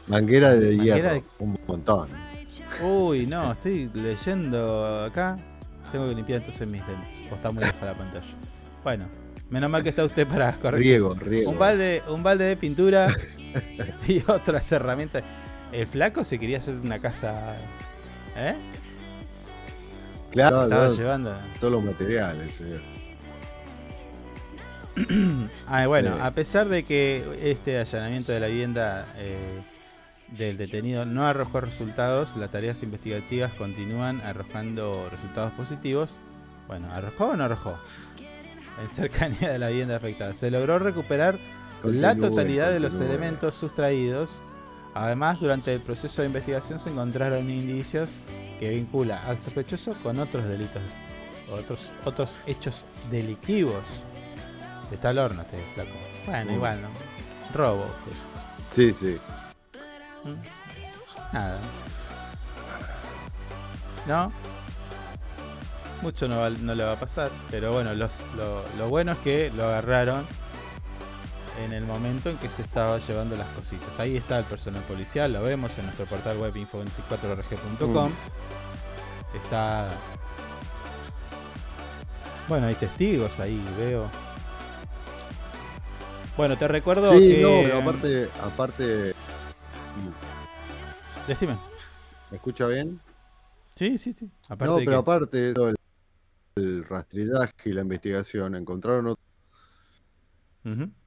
[0.07, 1.15] Manguera de Manguera hierro.
[1.15, 2.09] de- Un montón.
[2.83, 5.39] Uy, no, estoy leyendo acá.
[5.91, 7.31] Tengo que limpiar entonces mis lentes.
[7.31, 8.25] O está muy baja la pantalla.
[8.83, 9.05] Bueno,
[9.53, 10.87] menos mal que está usted para corregir.
[10.93, 11.51] Riego, riego.
[11.51, 13.07] Un balde, un balde de pintura
[14.09, 15.23] y otras herramientas.
[15.71, 17.57] El flaco se quería hacer una casa.
[18.37, 18.55] ¿Eh?
[20.33, 21.35] Claro, Estaba claro, llevando.
[21.61, 22.81] todos los materiales, señor.
[25.67, 26.21] Ah, bueno, Sí.
[26.23, 29.61] a pesar de que este allanamiento de la vivienda eh,
[30.37, 36.17] del detenido no arrojó resultados, las tareas investigativas continúan arrojando resultados positivos.
[36.69, 37.79] Bueno, ¿arrojó o no arrojó?
[38.81, 40.35] En cercanía de la vivienda afectada.
[40.35, 41.37] Se logró recuperar
[41.85, 44.31] la totalidad de los elementos sustraídos.
[44.95, 48.11] Además, durante el proceso de investigación se encontraron indicios
[48.61, 50.83] que vincula al sospechoso con otros delitos,
[51.51, 53.83] otros, otros hechos delictivos.
[54.93, 55.91] Está al horno este flaco.
[56.27, 56.55] Bueno, Mm.
[56.55, 56.89] igual, ¿no?
[57.59, 57.87] Robo.
[58.71, 59.17] Sí, sí.
[61.33, 61.59] Nada.
[64.07, 64.33] ¿No?
[66.03, 67.31] Mucho no, va- no le va a pasar.
[67.51, 70.27] Pero bueno, los- lo, lo bueno es que lo agarraron
[71.65, 74.01] en el momento en que se estaba llevando las cositas.
[74.01, 78.11] Ahí está el personal policial, lo vemos en nuestro portal web info24rg.com.
[79.35, 79.91] Está.
[82.49, 84.07] Bueno, hay testigos ahí, veo.
[86.37, 87.41] Bueno, te recuerdo Sí, que.
[87.43, 89.15] no, pero aparte, aparte.
[91.29, 91.59] Decime.
[92.31, 93.01] ¿Me escucha bien?
[93.77, 94.31] Sí, sí, sí.
[94.49, 95.55] Aparte no, pero que- aparte
[96.57, 99.23] el, rastrillaje y la investigación, encontraron otro.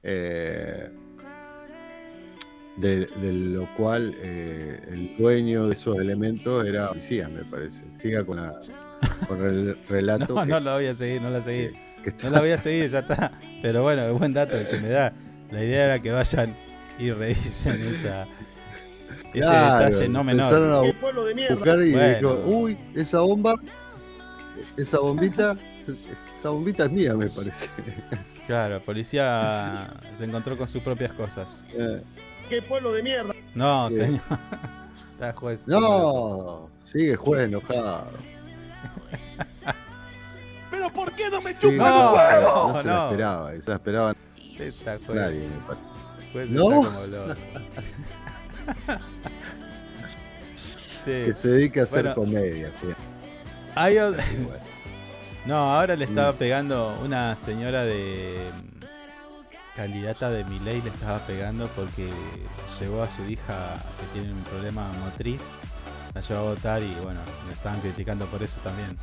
[0.02, 0.90] Eh,
[2.76, 7.82] de, de lo cual eh, el dueño de esos elementos era policía, me parece.
[7.98, 8.60] Siga con, la,
[9.28, 10.34] con el relato.
[10.34, 11.68] No, que- no lo voy a seguir, no la seguí.
[12.02, 13.32] que No está- la voy a seguir, ya está.
[13.62, 15.12] Pero bueno, es buen dato el que me da.
[15.50, 16.54] La idea era que vayan
[16.98, 20.52] y revisen esa, ese Claro, detalle no menor.
[20.52, 20.80] empezaron a
[21.54, 22.14] buscar y Bueno.
[22.18, 23.54] dijo, uy, esa bomba,
[24.76, 25.56] esa bombita,
[26.38, 27.68] esa bombita es mía, me parece.
[28.46, 31.64] Claro, policía se encontró con sus propias cosas.
[31.72, 32.00] Eh,
[32.48, 33.34] ¡Qué pueblo de mierda!
[33.54, 33.96] No, Sí.
[33.96, 34.20] señor.
[35.14, 35.66] Está juez.
[35.66, 38.10] No, sigue juez enojado.
[40.70, 42.68] ¿Pero por qué no me Sí, chupan No, los huevos?
[42.74, 43.04] no, se la no.
[43.10, 44.14] esperaba, se la esperaba
[44.58, 45.08] Está juez.
[45.16, 45.86] nadie, me parece.
[46.32, 46.82] Juez No.
[46.82, 47.34] está como loco.
[48.64, 48.92] Sí.
[51.04, 52.72] Que se dedique a hacer Bueno, comedia.
[52.80, 53.00] fíjate.
[53.76, 53.98] Hay
[55.46, 61.18] No, ahora le estaba pegando una señora de mm, candidata de mi ley le estaba
[61.18, 62.10] pegando porque
[62.80, 65.42] llevó a su hija que tiene un problema motriz,
[66.14, 68.96] la llevó a votar y bueno, le estaban criticando por eso también.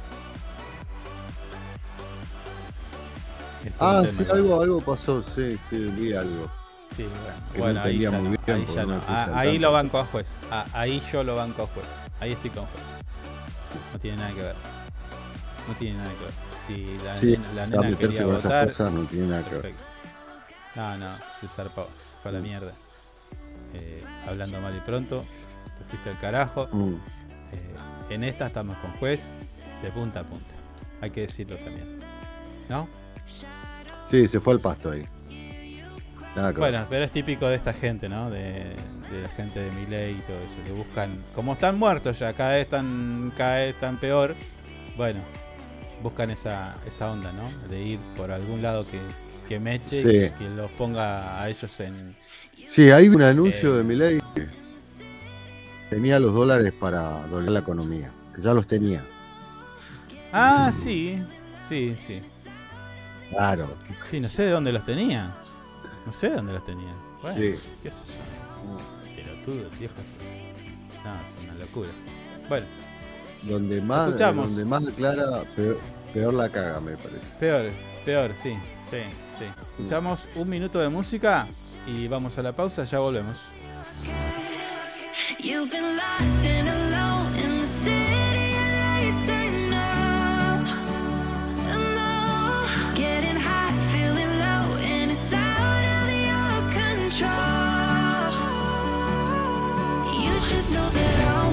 [3.79, 6.51] Ah, sí, algo, algo pasó, sí, sí, vi algo.
[6.97, 7.05] Sí,
[7.55, 10.35] bueno, bueno, ahí ya no, bien ahí ya no Ah, ahí lo banco a juez.
[10.51, 11.85] Ah, ahí yo lo banco a juez.
[12.19, 13.02] Ahí estoy con juez.
[13.93, 14.55] No tiene nada que ver.
[15.67, 16.33] No tiene nada que ver.
[16.65, 19.61] Si la, Sí, nena, la nena quería con esas cosas no tiene nada que ver.
[19.61, 19.83] perfecto.
[20.75, 21.85] No, no, se zarpó.
[21.87, 22.43] Se fue a la Mm.
[22.43, 22.73] mierda.
[23.75, 25.25] Eh, hablando mal y pronto.
[25.77, 26.67] Te fuiste al carajo.
[26.71, 26.93] Mm.
[27.51, 27.75] Eh,
[28.09, 29.33] en esta estamos con juez
[29.81, 30.45] de punta a punta.
[31.01, 31.99] Hay que decirlo también.
[32.69, 32.87] ¿No?
[34.09, 35.03] Sí, se fue al pasto ahí.
[36.35, 36.51] Nada.
[36.53, 38.29] Bueno, pero es típico de esta gente, ¿no?
[38.31, 38.75] De,
[39.13, 40.55] de la gente de Miley y todo eso.
[40.65, 44.35] Que buscan, como están muertos ya, cada vez están, cada vez están peor.
[44.97, 45.19] Bueno,
[46.01, 47.49] buscan esa, esa onda, ¿no?
[47.69, 48.99] De ir por algún lado que,
[49.47, 52.15] que meche y que los ponga a ellos en.
[52.67, 53.77] Sí, hay un anuncio Eh.
[53.77, 54.47] de Milei que
[55.89, 58.11] tenía los dólares para doblar la economía.
[58.35, 59.03] que Ya los tenía.
[60.31, 61.21] Ah, sí,
[61.69, 62.21] sí, sí.
[63.29, 63.67] Claro.
[64.09, 65.33] Sí, no sé de dónde los tenía.
[66.05, 66.93] No sé de dónde los tenía.
[67.21, 67.53] Bueno, Sí.
[67.81, 68.13] qué sé yo.
[69.45, 69.93] Pelotudo, viejo.
[71.03, 71.89] No, es una locura.
[72.49, 72.65] Bueno,
[73.43, 74.47] Donde más, Escuchamos.
[74.47, 75.79] donde más aclara, peor,
[76.13, 77.37] Peor la caga, me parece.
[77.39, 77.71] Peor,
[78.05, 78.53] peor, sí,
[78.89, 78.97] sí,
[79.39, 79.45] sí.
[79.77, 81.47] Escuchamos un minuto de música
[81.87, 83.37] y vamos a la pausa, ya volvemos.
[97.13, 97.52] You've
[100.53, 101.52] should know that I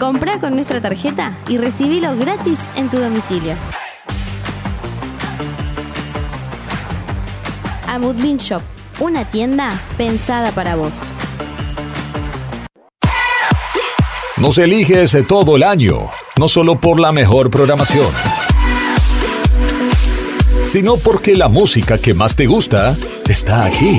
[0.00, 3.54] Comprá con nuestra tarjeta y recibilo gratis en tu domicilio.
[7.86, 8.62] A Moodmin Shop.
[8.98, 10.94] una tienda pensada para vos.
[14.38, 18.08] Nos eliges todo el año, no solo por la mejor programación,
[20.64, 22.96] sino porque la música que más te gusta
[23.28, 23.98] está aquí.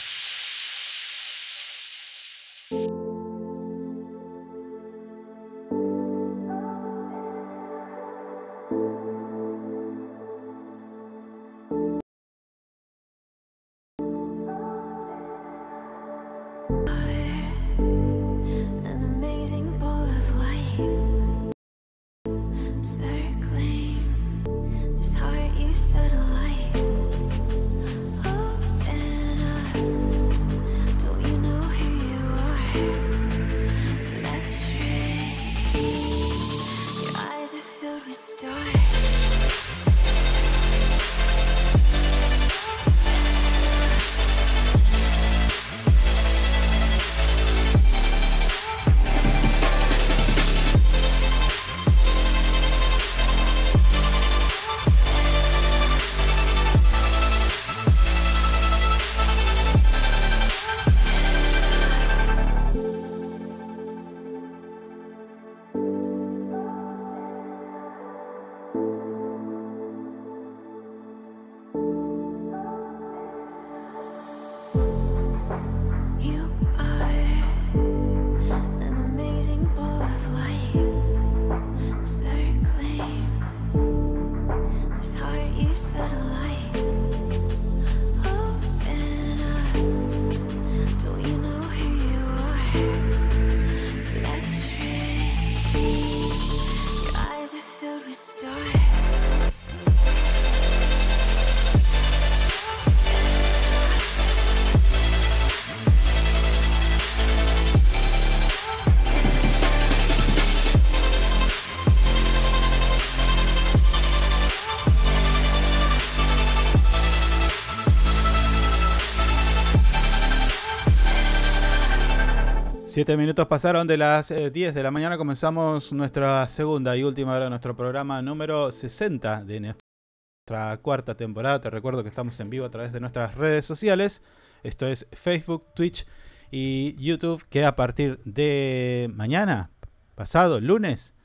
[123.01, 125.17] Siete minutos pasaron de las eh, 10 de la mañana.
[125.17, 131.59] Comenzamos nuestra segunda y última hora de nuestro programa número 60 de nuestra cuarta temporada.
[131.59, 134.21] Te recuerdo que estamos en vivo a través de nuestras redes sociales.
[134.61, 136.05] Esto es Facebook, Twitch
[136.51, 137.43] y YouTube.
[137.49, 139.71] Que a partir de mañana,
[140.13, 141.15] pasado, lunes,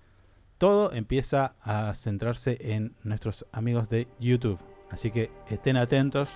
[0.57, 4.59] todo empieza a centrarse en nuestros amigos de YouTube.
[4.91, 6.31] Así que estén atentos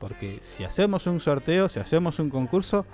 [0.00, 2.86] porque si hacemos un sorteo, si hacemos un concurso,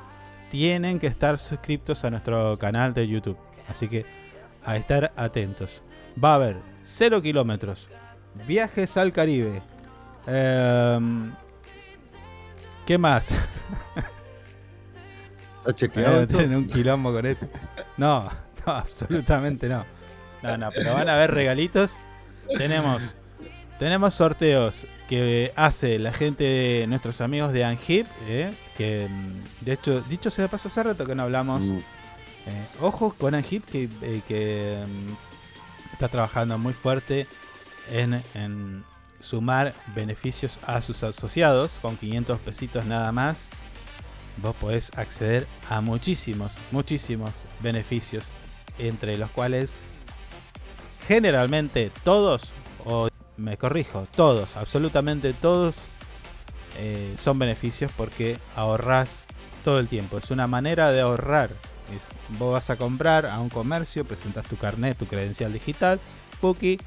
[0.52, 3.38] tienen que estar suscriptos a nuestro canal de YouTube.
[3.68, 4.04] Así que
[4.62, 5.80] a estar atentos.
[6.22, 7.88] Va a haber 0 kilómetros,
[8.46, 9.62] viajes al Caribe.
[10.26, 11.32] Em,
[12.84, 13.34] ¿Qué más?
[15.60, 16.32] ¿Está chequeado Voy a esto?
[16.34, 17.46] meter en un quilombo con esto.
[17.96, 18.24] No,
[18.66, 19.86] no, absolutamente no.
[20.42, 21.96] No, no, pero van a haber regalitos.
[22.58, 23.16] Tenemos,
[23.82, 28.54] tenemos sorteos que hace la gente, de nuestros amigos de Angip, ¿eh?
[28.76, 31.62] que mm, de hecho, dicho sea de paso, hace rato que no hablamos.
[31.62, 31.78] Mm.
[32.46, 37.26] Eh, ojo con Angip, que, eh, que mm, está trabajando muy fuerte
[37.90, 38.84] en, en
[39.18, 43.50] sumar beneficios a sus asociados con 500 pesitos nada más
[44.36, 48.30] vos podés acceder a muchísimos, muchísimos beneficios,
[48.78, 49.86] entre los cuales
[51.08, 52.52] generalmente todos,
[53.42, 55.86] me corrijo, todos, absolutamente todos,
[56.78, 59.26] eh, son beneficios porque ahorrás
[59.64, 60.18] todo el tiempo.
[60.18, 61.50] Es una manera de ahorrar.
[61.94, 66.00] Es, vos vas a comprar a un comercio, presentas tu carnet, tu credencial digital,
[66.40, 66.78] Puki,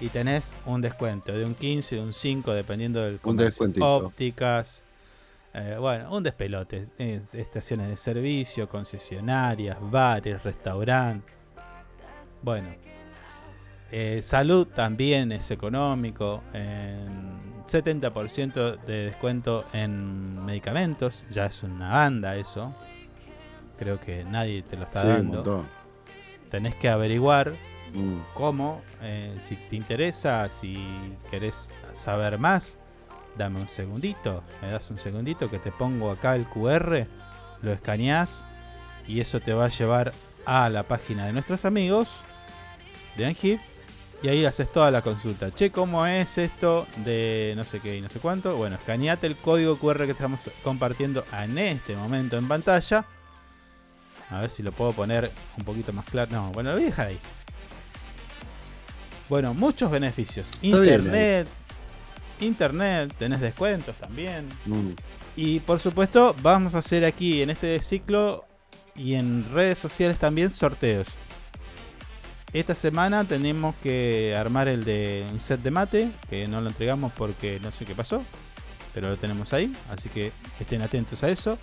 [0.00, 3.46] y tenés un descuento de un 15, de un 5, dependiendo del comercio.
[3.46, 3.96] descuentito.
[4.06, 4.84] Ópticas,
[5.54, 6.84] Eh, bueno, un despelote.
[6.98, 11.50] Es- estaciones de servicio, concesionarias, bares, restaurantes.
[12.42, 12.68] Bueno.
[13.90, 16.42] Eh, salud también es económico.
[16.52, 21.26] en 70% de descuento en medicamentos.
[21.30, 22.74] Ya es una banda eso.
[23.78, 25.66] Creo que nadie te lo está Sí, dando.
[26.50, 27.52] Tenés que averiguar
[27.92, 28.20] Mm.
[28.34, 30.78] cómo, eh, si te interesa, si
[31.30, 32.78] querés saber más,
[33.36, 37.06] dame un segundito, me das un segundito que te pongo acá el QR,
[37.62, 38.44] lo escaneás
[39.06, 40.12] y eso te va a llevar
[40.44, 42.08] a la página de nuestros amigos
[43.16, 43.60] de Angip
[44.22, 45.50] y ahí haces toda la consulta.
[45.54, 48.56] Che, ¿cómo es esto de no sé qué y no sé cuánto?
[48.56, 53.04] Bueno, escaneate el código QR que estamos compartiendo en este momento en pantalla.
[54.30, 56.30] A ver si lo puedo poner un poquito más claro.
[56.32, 57.18] No, bueno, lo voy a dejar ahí.
[59.28, 60.52] Bueno, muchos beneficios.
[60.60, 61.48] Está bien, Internet.
[62.40, 64.48] Internet, tenés descuentos también.
[64.66, 64.90] Mm.
[65.36, 68.44] Y por supuesto, vamos a hacer aquí en este ciclo
[68.96, 71.06] y en redes sociales también sorteos.
[72.52, 77.12] Esta semana tenemos que armar el de un set de mate, que no lo entregamos
[77.12, 78.22] porque no sé qué pasó,
[78.94, 81.58] pero lo tenemos ahí, así que estén atentos a eso.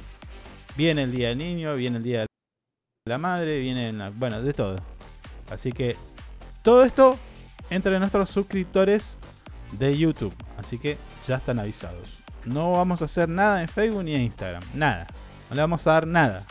[0.78, 2.28] Viene el Día del Niño, viene el Día de
[3.08, 4.76] la Madre, viene, la- bueno, de todo.
[5.50, 5.96] Así que
[6.62, 7.18] todo esto
[7.72, 9.18] entre nuestros suscriptores
[9.72, 12.20] de YouTube, así que ya están avisados.
[12.46, 15.08] No vamos a hacer nada en Facebook ni en Instagram, nada.
[15.50, 16.46] No le vamos a dar nada.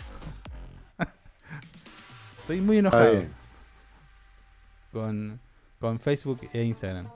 [2.40, 3.12] Estoy muy enojado.
[4.94, 5.38] Con,
[5.78, 7.06] con Facebook e Instagram.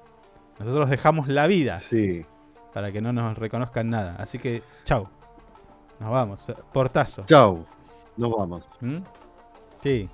[0.59, 2.27] Nosotros dejamos la vida Sí.
[2.75, 4.17] para que no nos reconozcan nada.
[4.19, 5.09] Así que, chau.
[6.01, 6.53] Nos vamos.
[6.73, 7.25] Portazo.
[7.25, 7.65] Chau.
[8.17, 8.69] Nos vamos.
[8.81, 8.99] ¿Mm?
[9.83, 10.09] Sí.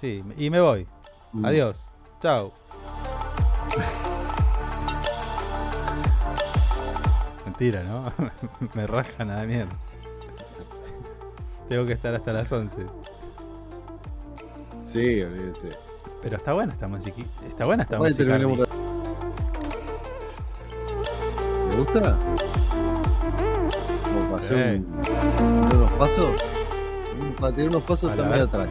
[0.00, 0.24] Sí.
[0.38, 0.86] Y me voy.
[1.32, 1.44] Mm.
[1.44, 1.86] Adiós.
[2.22, 2.52] Chau.
[7.44, 8.12] Mentira, ¿no?
[8.74, 9.76] me rajan a la mierda.
[11.68, 12.86] Tengo que estar hasta las 11.
[14.80, 15.68] Sí, olvídese.
[16.24, 17.22] Pero está buena esta música.
[17.46, 18.38] Está buena esta música.
[18.38, 18.44] ¿Le
[21.76, 22.16] gusta?
[24.04, 24.84] Como para hacer Sí.
[24.86, 26.26] un- tirar unos pasos.
[27.40, 28.68] Para tirar unos pasos está medio atrás.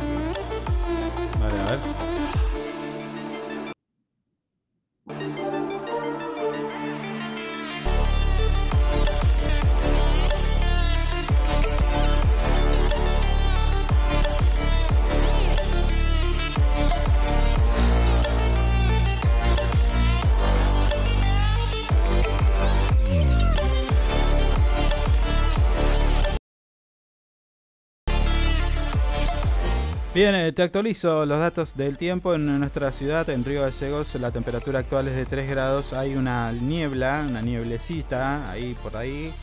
[30.23, 34.15] Bien, eh, te actualizo los datos del tiempo en nuestra ciudad, en Río Gallegos.
[34.15, 35.91] La temperatura actual es de 3 grados.
[35.91, 39.33] Hay una niebla, una nieblecita ahí por ahí.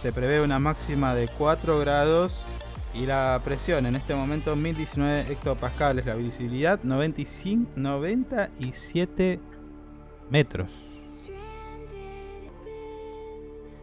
[0.00, 2.46] Se prevé una máxima de 4 grados.
[2.94, 6.06] Y la presión en este momento 1019 hectopascales.
[6.06, 9.40] La visibilidad 95, 97
[10.30, 10.70] metros.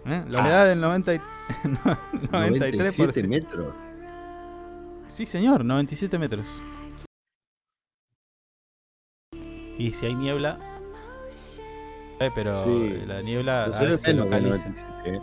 [0.05, 0.23] ¿Eh?
[0.29, 1.17] La humedad del 90 y-
[1.65, 1.97] no,
[2.31, 2.31] 93%.
[2.31, 3.73] 97 metros.
[5.09, 6.45] Sí, señor, 97 metros.
[9.77, 10.59] Y si hay niebla.
[12.19, 13.01] Eh, pero Sí.
[13.07, 14.69] la niebla a se veces localiza.
[14.69, 15.21] 97, ¿eh?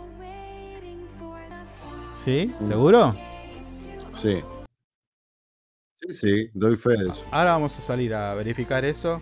[2.25, 2.53] ¿Sí?
[2.59, 2.67] Mm.
[2.67, 3.15] ¿Seguro?
[4.13, 4.41] Sí.
[6.01, 7.23] Sí, sí, doy fe de eso.
[7.31, 9.19] Ahora vamos a salir a verificar eso.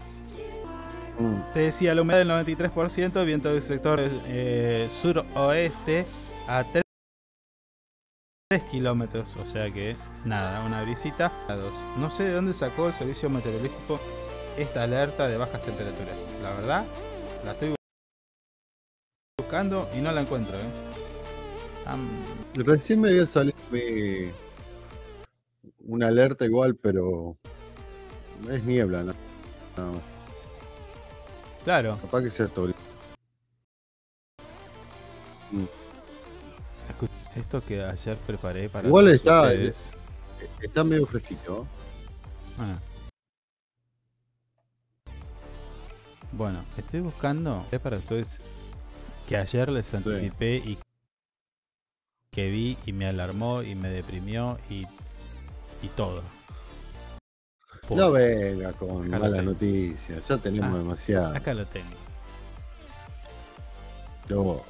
[1.19, 1.53] Mm.
[1.53, 6.05] Te decía la humedad del 93%, viento del sector eh, suroeste
[6.47, 6.83] a 3,
[8.63, 9.95] kilómetros, o sea que
[10.25, 11.31] nada, una brisita.
[11.99, 13.99] No sé de dónde sacó el servicio meteorológico
[14.57, 16.15] esta alerta de bajas temperaturas.
[16.41, 16.85] La verdad,
[17.43, 17.75] la estoy
[19.37, 20.55] buscando y no la encuentro.
[20.57, 20.61] ¿eh?
[22.55, 24.31] Recién me había salido mi-
[25.87, 27.37] una alerta igual, pero
[28.49, 29.13] es niebla, ¿no?
[29.77, 30.01] No,
[31.63, 32.69] claro, capaz que sea todo.
[36.89, 39.91] escu- esto que ayer preparé para Igual está, ustedes.
[40.61, 41.65] Está medio fresquito.
[42.59, 42.77] Ah.
[46.31, 48.41] Bueno, estoy buscando es para ustedes
[49.27, 50.77] que ayer les anticipé y
[52.31, 54.85] que vi y me alarmó y me deprimió y,
[55.81, 56.21] y todo.
[57.87, 61.35] Por- No venga con Acá malas noticias, ya tenemos Ah, demasiado.
[61.35, 61.87] Acá lo tengo.
[64.27, 64.65] Luego,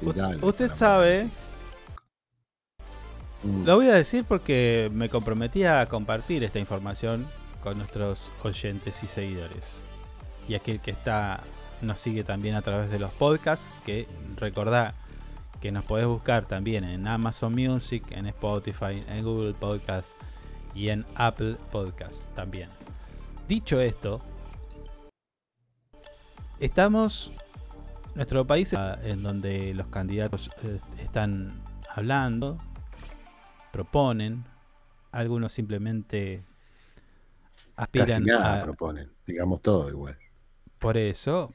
[0.00, 1.28] U- Usted sabe.
[3.44, 7.26] Lo voy a decir porque me comprometí a compartir esta información
[7.62, 9.82] con nuestros oyentes y seguidores.
[10.48, 11.40] Y aquel que está
[11.80, 14.94] nos sigue también a través de los podcasts, que recordá
[15.60, 20.16] que nos podés buscar también en Amazon Music, en Spotify, en Google Podcast
[20.74, 22.68] y en Apple Podcast también.
[23.48, 24.20] Dicho esto,
[26.60, 27.32] estamos
[28.14, 28.74] nuestro país
[29.04, 31.60] en donde los candidatos eh, están
[31.94, 32.58] hablando,
[33.72, 34.44] proponen,
[35.12, 36.44] algunos simplemente
[37.94, 40.16] Casi aspiran nada a, proponen, digamos todo igual.
[40.78, 41.52] por eso,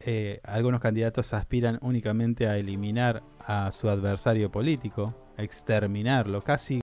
[0.00, 6.80] eh, algunos candidatos aspiran únicamente a eliminar a su adversario político, a exterminarlo, casi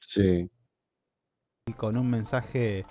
[0.00, 0.48] Sí.
[1.76, 2.86] con un mensaje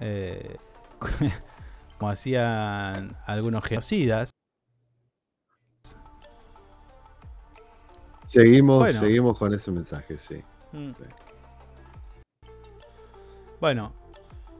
[0.00, 0.56] eh,
[1.98, 4.30] como hacían algunos genocidas.
[8.24, 9.00] Seguimos, Bueno.
[9.00, 10.42] seguimos con ese mensaje, sí.
[10.72, 10.90] Mm.
[10.92, 11.04] Sí.
[13.60, 13.92] Bueno,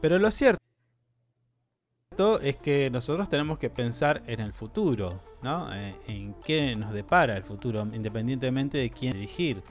[0.01, 0.59] pero lo cierto
[2.41, 5.73] es que nosotros tenemos que pensar en el futuro, ¿no?
[5.73, 9.61] Eh, En qué nos depara el futuro, independientemente de quién dirigir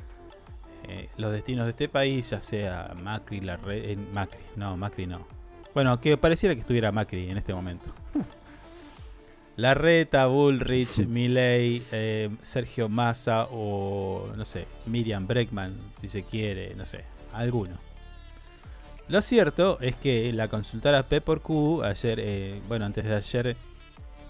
[0.87, 5.07] eh, los destinos de este país, ya sea Macri, la re- eh, Macri, no, Macri
[5.07, 5.27] no.
[5.73, 7.87] Bueno, que pareciera que estuviera Macri en este momento.
[9.57, 16.85] Larreta, Bullrich, Milei, eh, Sergio Massa o no sé, Miriam Breckman, si se quiere, no
[16.85, 17.77] sé, alguno.
[19.07, 23.57] Lo cierto es que la consultora P por Q ayer, eh, bueno, antes de ayer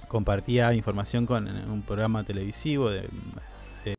[0.08, 3.08] compartía información con un programa televisivo de,
[3.84, 3.94] de-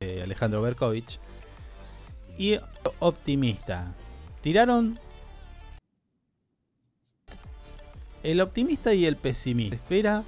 [0.00, 1.18] de Alejandro Berkovich
[2.38, 2.56] y
[3.00, 3.92] optimista.
[4.40, 4.98] Tiraron
[8.30, 9.76] el optimista y el pesimista.
[9.76, 10.24] Espera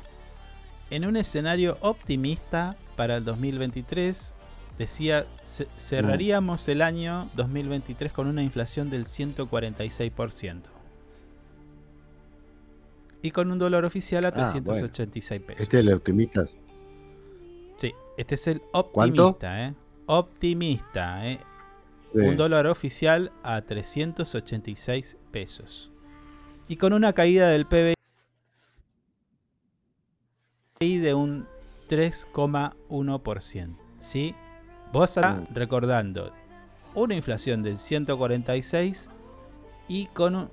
[0.91, 4.35] en un escenario optimista para el 2023
[4.79, 10.71] decía "Ce- cerraríamos el año 2023 con una inflación del 146%
[13.23, 14.65] y con un dólar oficial a Ah, bueno.
[14.65, 15.61] 386 pesos.
[15.63, 16.47] Este es el optimista.
[17.77, 19.75] Sí, este es el optimista, ¿eh?
[20.07, 21.39] Optimista, ¿eh?
[22.15, 22.19] Sí.
[22.21, 25.90] Un dólar oficial a 386 pesos.
[26.71, 27.95] Y con una caída del PBI
[30.99, 31.49] de un
[31.89, 33.77] 3,1%.
[33.99, 34.37] ¿Sí?
[34.93, 35.53] Vos acá Mm.
[35.55, 36.33] recordando
[36.95, 39.11] una inflación del 146
[39.89, 40.51] y con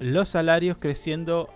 [0.00, 1.50] los salarios creciendo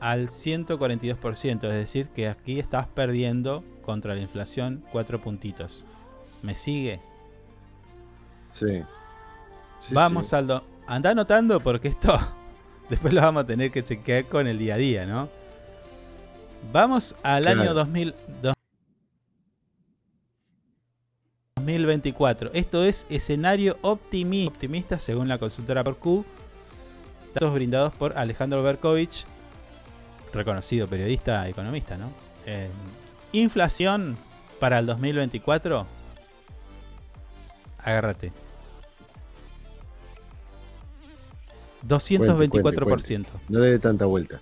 [0.00, 5.86] al 142%, es decir, que aquí estás perdiendo contra la inflación 4 puntitos.
[6.42, 7.00] ¿Me sigue?
[8.50, 8.82] Sí.
[9.80, 10.36] Sí, vamos sí.
[10.36, 10.46] al...
[10.48, 12.18] do- Anda anotando porque esto
[12.90, 15.28] después lo vamos a tener que chequear con el día a día, ¿no?
[16.72, 17.60] Vamos al Claro.
[17.62, 18.54] año 2000, dos-
[21.56, 22.50] 2024.
[22.52, 26.24] Esto es escenario optimi- optimista según la consultora por Q.
[27.34, 29.24] Datos brindados por Alejandro Berkovich,
[30.32, 32.10] reconocido periodista economista, ¿no?
[32.46, 32.68] Eh,
[33.32, 34.16] inflación
[34.60, 35.86] para el 2024.
[37.78, 38.32] Agárrate.
[41.88, 42.50] 224%.
[42.62, 43.28] Cuente, cuente.
[43.48, 44.40] No le dé tanta vuelta.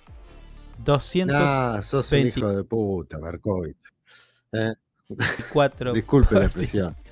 [0.83, 3.77] 200 Ah, sos un hijo de puta, Berkovich.
[4.51, 4.73] Eh,
[5.09, 6.95] 24 Disculpe la expresión.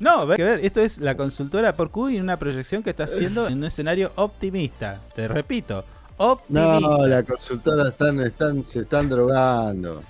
[0.00, 3.04] No, hay que ver, esto es la consultora por Q y una proyección que está
[3.04, 5.00] haciendo en un escenario optimista.
[5.14, 5.84] Te repito,
[6.16, 6.80] optimista.
[6.80, 10.02] No, la consultora están, están, se están drogando.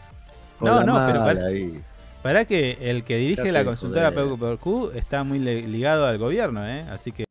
[0.60, 1.82] No, no, pero para- ahí.
[2.22, 6.82] Para que el que dirige la consultora por Q está muy ligado al gobierno, ¿eh?
[6.90, 7.24] Así que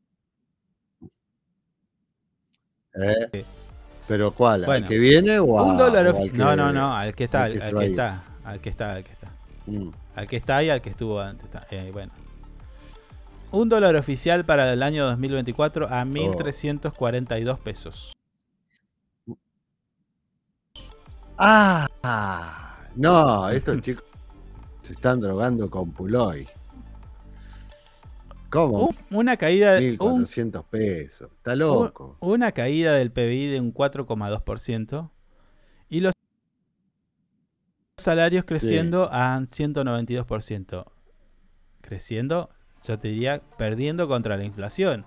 [3.01, 3.45] ¿Eh?
[4.07, 4.65] ¿Pero cuál?
[4.65, 6.95] Bueno, ¿Al que viene o, a- un dólar o ofi- al que- No, no, no,
[6.95, 9.27] al que está, al que al está, al que está, al que está.
[9.67, 9.89] Mm.
[10.15, 11.45] Al que está y al que estuvo antes.
[11.45, 11.67] está.
[11.71, 12.11] Eh, bueno.
[13.51, 15.93] Un dólar oficial para el año 2024 Oh.
[15.93, 18.13] a 1.342 pesos.
[21.37, 21.87] Ah,
[22.95, 24.03] no, estos chicos
[24.81, 26.47] se están drogando con Puloy.
[28.49, 28.87] ¿Cómo?
[28.87, 31.29] Un- una caída de un 1.400 pesos.
[31.37, 32.17] Está loco.
[32.21, 35.11] Un- Una caída del PBI de un 4,2%
[35.89, 36.13] y los
[37.97, 40.85] salarios creciendo a 192%.
[41.81, 42.49] Creciendo,
[42.83, 45.05] yo te diría, perdiendo contra la inflación.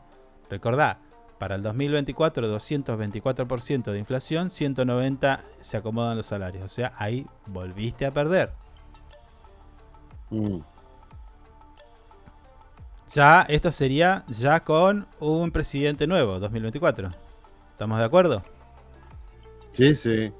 [0.50, 1.00] Recordá,
[1.38, 6.64] para el 2024 224% de inflación, 190 se acomodan los salarios.
[6.64, 8.52] O sea, ahí volviste a perder.
[10.30, 10.58] Mm.
[13.12, 17.08] Ya, esto sería ya con un presidente nuevo, 2024.
[17.72, 18.42] ¿Estamos de acuerdo?
[19.68, 20.32] Sí, sí.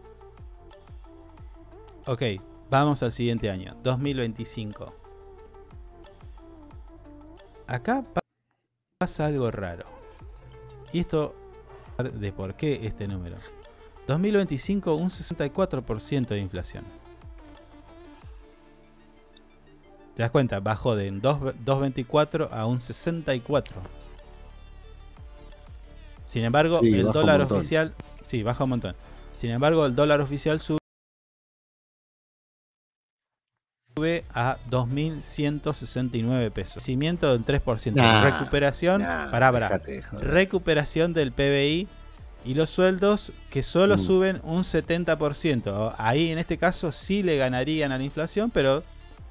[2.07, 2.23] Ok,
[2.71, 4.95] vamos al siguiente año, 2025.
[7.66, 8.21] Acá pa-
[8.99, 9.85] pasa algo raro.
[10.93, 11.35] Y esto
[12.14, 13.37] de por qué este número.
[14.07, 16.85] 2025 un 64% de inflación.
[20.21, 20.61] ¿Te das cuenta?
[20.61, 23.75] Bajó de 2.24 a un 64.
[26.27, 27.95] Sin embargo, Sí, el dólar oficial...
[28.21, 28.95] Sí, baja un montón.
[29.39, 30.77] Sin embargo, el dólar oficial sube
[33.97, 36.75] sube a 2.169 pesos.
[36.75, 37.95] Crecimiento del 3%.
[37.95, 40.29] Nah, recuperación, nah, de joder.
[40.29, 41.89] recuperación del PBI
[42.45, 44.01] y los sueldos que solo Mm.
[44.01, 45.95] suben un 70%.
[45.97, 48.85] Ahí en este caso sí le ganarían a la inflación, pero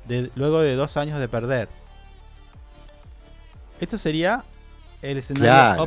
[0.08, 1.70] de- luego de dos años de perder.
[3.80, 4.44] Esto sería
[5.02, 5.84] el escenario Claro.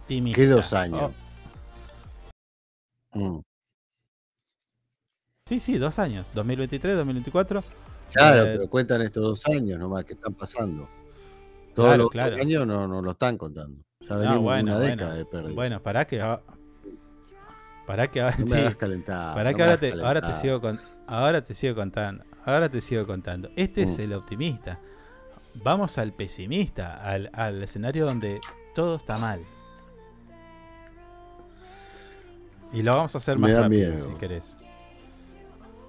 [0.00, 0.36] optimista.
[0.40, 1.12] ¿Qué dos años?
[3.12, 3.40] Oh, Mm.
[5.48, 6.26] sí, sí, dos años.
[6.34, 7.62] 2023, 2024.
[8.12, 10.88] Claro, Eh, pero cuentan estos dos años nomás que están pasando.
[11.74, 12.36] Todos Claro, los claro.
[12.36, 13.82] años no, no lo están contando.
[14.00, 14.90] Ya No, venimos bueno, una bueno.
[14.96, 15.54] década de pérdida.
[15.54, 16.42] Bueno, pará que va-
[17.86, 18.56] Pará que ahora No me sí.
[18.58, 20.42] hagas calentar, Pará no que me ahora hagas te, ahora te calentar.
[20.42, 22.24] sigo con, ahora te sigo contando.
[22.46, 23.50] Ahora te sigo contando.
[23.56, 24.02] Este es Mm.
[24.02, 24.80] el optimista.
[25.62, 28.40] Vamos al pesimista, al, al escenario donde
[28.74, 29.40] todo está mal.
[32.72, 34.08] Y lo vamos a hacer más rápido, miedo.
[34.08, 34.58] si querés.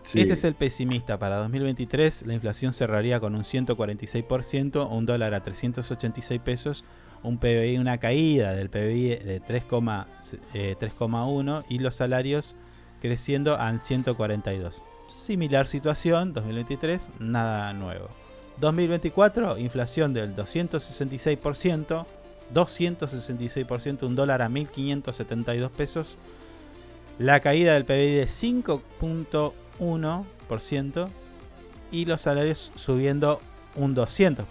[0.04, 0.22] Sí.
[0.22, 1.20] Este es el pesimista.
[1.20, 6.86] Para 2023 la inflación cerraría con un 146%, un dólar a 386 pesos,
[7.24, 10.06] un PBI, una caída del PBI de 3,1
[10.54, 12.56] eh, 3,1 y los salarios
[13.02, 14.82] creciendo a 142.
[15.18, 18.08] Similar situación, 2023, nada nuevo.
[18.60, 22.06] 2024, inflación del 266%,
[22.54, 26.20] 266%, un dólar a 1.572 pesos.
[27.18, 31.10] La caída del PBI de 5.1%
[31.92, 33.42] y los salarios subiendo
[33.76, 34.46] un 200%.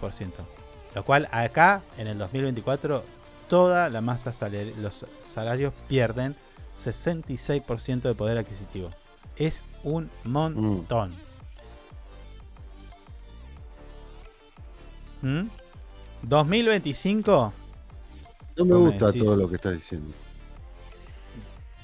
[0.95, 3.05] Lo cual acá, en el 2024,
[3.49, 6.35] toda la masa salarial, los salarios pierden
[6.75, 8.89] 66% de poder adquisitivo.
[9.37, 11.13] Es un montón.
[15.21, 15.47] ¿Mm?
[16.23, 17.53] 2025.
[18.57, 19.23] No me ¿Cómo gusta decís?
[19.23, 20.13] todo lo que estás diciendo.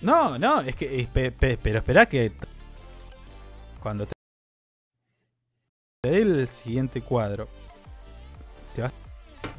[0.02, 1.08] No, no, es que.
[1.12, 2.32] pe- pero espera que.
[3.80, 4.14] Cuando te.
[6.02, 7.48] te dé el siguiente cuadro.
[8.76, 8.92] Te vas.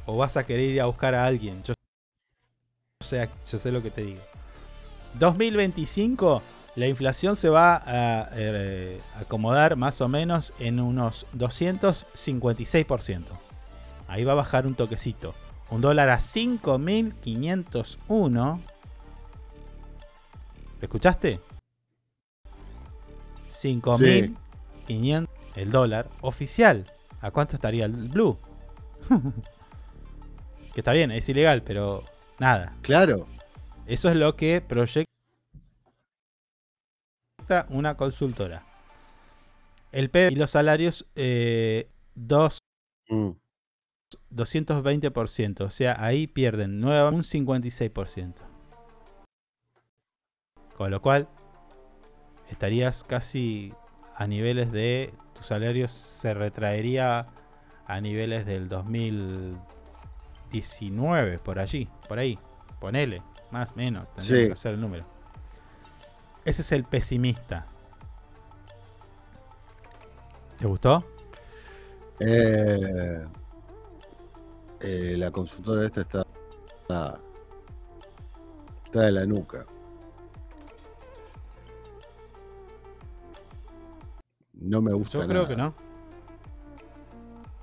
[0.07, 1.63] O vas a querer ir a buscar a alguien.
[1.63, 1.73] Yo,
[3.01, 4.21] o sea, yo sé lo que te digo.
[5.15, 6.43] 2025.
[6.77, 13.23] La inflación se va a eh, acomodar más o menos en unos 256%.
[14.09, 15.37] Ahí va a bajar un toquecito.
[15.71, 18.61] Un dólar a 5.501.
[20.81, 21.39] ¿Escuchaste?
[23.49, 26.91] 5.500 el dólar oficial.
[27.21, 28.37] ¿A cuánto estaría el blue?
[30.75, 32.03] que está bien, es ilegal, pero
[32.39, 32.75] nada.
[32.83, 33.29] Claro.
[33.87, 35.14] Eso es lo que proyecta
[37.71, 38.63] una consultora.
[39.93, 42.59] El PIB y los salarios, eh, dos,
[43.09, 43.31] Mm.
[44.31, 45.65] 220%.
[45.65, 48.43] O sea, ahí pierden un 56%.
[50.77, 51.29] Con lo cual,
[52.51, 53.73] estarías casi
[54.17, 55.13] a niveles de.
[55.35, 57.27] Tu salario se retraería
[57.87, 62.39] a niveles del 2019, por allí, por ahí.
[62.81, 64.47] Ponele, más menos, tendríamos Sí.
[64.47, 65.05] que hacer el número.
[66.45, 67.67] Ese es el pesimista.
[70.59, 71.05] ¿Te gustó?
[72.21, 73.27] Eh,
[74.81, 76.27] eh, la consultora esta está,
[76.83, 77.21] está,
[78.85, 79.67] está de la nuca.
[84.55, 85.19] No me gusta.
[85.19, 85.49] Yo creo nada.
[85.49, 85.75] que no.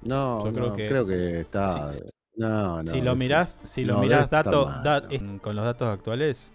[0.03, 1.91] No, Yo creo no, que- creo que está.
[1.91, 2.03] Sí,
[2.35, 2.87] no, no.
[2.91, 5.11] si lo mirás, si lo mirás dato, mal, da- no.
[5.11, 6.51] en- con los datos actuales,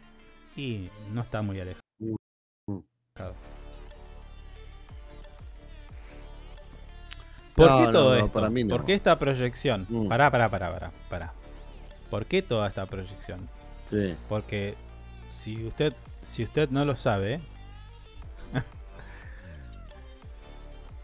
[0.57, 1.86] y no está muy alejado.
[7.55, 8.29] ¿Por No, qué todo no, esto?
[8.33, 8.65] para mí.
[8.65, 8.69] Mm.
[8.69, 9.87] ¿Por qué esta proyección?
[10.09, 11.33] Pará, pará, pará, pará, pará.
[12.11, 13.49] ¿Por qué toda esta proyección?
[13.87, 14.15] Sí.
[14.29, 14.75] Porque
[15.31, 17.41] si usted, si usted no lo sabe,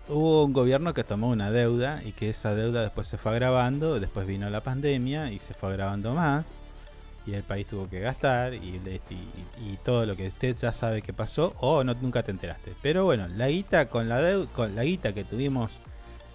[0.08, 3.98] hubo un gobierno que tomó una deuda y que esa deuda después se fue agravando,
[3.98, 6.54] después vino la pandemia y se fue agravando más
[7.26, 10.72] y el país tuvo que gastar y, le- y- y todo lo que usted ya
[10.72, 12.72] sabe que pasó o no nunca te enteraste.
[12.82, 15.78] Pero bueno, la guita con la deu- con la guita que tuvimos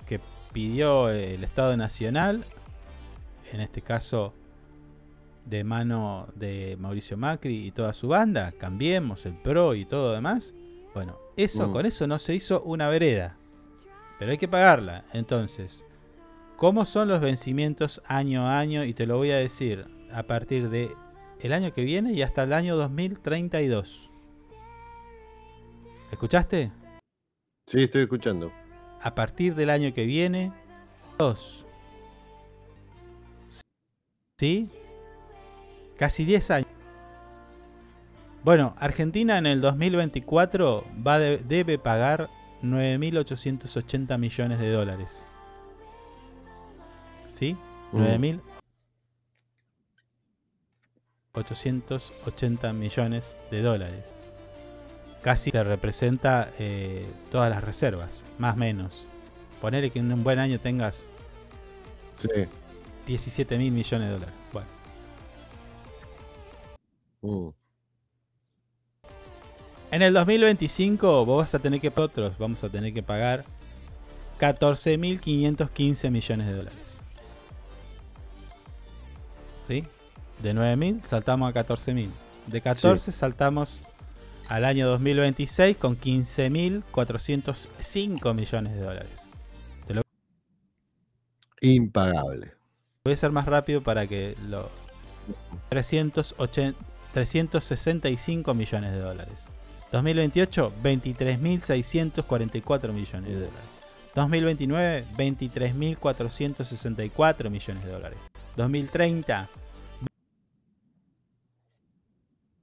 [0.05, 0.19] que
[0.53, 2.43] pidió el Estado Nacional,
[3.51, 4.33] en este caso
[5.45, 10.13] de mano de Mauricio Macri y toda su banda, cambiemos el PRO y todo lo
[10.15, 10.55] demás.
[10.93, 11.71] Bueno, eso Mm.
[11.73, 13.37] con eso no se hizo una vereda.
[14.19, 15.05] Pero hay que pagarla.
[15.13, 15.85] Entonces,
[16.55, 18.83] ¿cómo son los vencimientos año a año?
[18.83, 19.85] Y te lo voy a decir
[20.17, 20.95] a partir de
[21.41, 24.09] el año que viene y hasta el año 2032.
[26.11, 26.71] ¿Escuchaste?
[27.67, 28.51] Sí, estoy escuchando.
[28.99, 30.51] A partir del año que viene,
[31.19, 31.65] dos.
[34.39, 34.71] ¿Sí?
[35.97, 36.67] Casi 10 años.
[38.43, 42.27] Bueno, Argentina en el 2024 va de- debe pagar
[42.63, 45.27] 9.880 millones de dólares.
[47.27, 47.55] ¿Sí?
[47.91, 47.97] Mm.
[51.43, 54.15] 9.880 millones de dólares.
[55.21, 59.05] Casi te representa eh, todas las reservas, más o menos.
[59.61, 61.05] Ponerle que en un buen año tengas
[62.11, 62.27] Sí.
[63.05, 64.35] 17 mil millones de dólares.
[64.51, 64.67] Bueno.
[67.21, 67.49] Mm.
[69.91, 73.45] En el 2025 vos vas a tener que otros vamos a tener que pagar
[74.39, 77.01] 14.515 millones de dólares.
[79.65, 79.85] ¿Sí?
[80.41, 82.09] De 9.000 saltamos a 14.000.
[82.47, 83.81] De 14 saltamos
[84.47, 89.29] al año 2026 con 15.405 millones de dólares.
[89.87, 90.01] Te lo
[91.61, 92.53] Impagable.
[93.03, 94.69] voy a hacer más rápido para que lo...
[95.69, 96.77] 380
[97.17, 99.49] 365 millones de dólares.
[99.91, 103.67] 2028, 23.644 millones de dólares.
[104.13, 108.19] 2029, 23.464 millones de dólares.
[108.55, 109.49] 2030,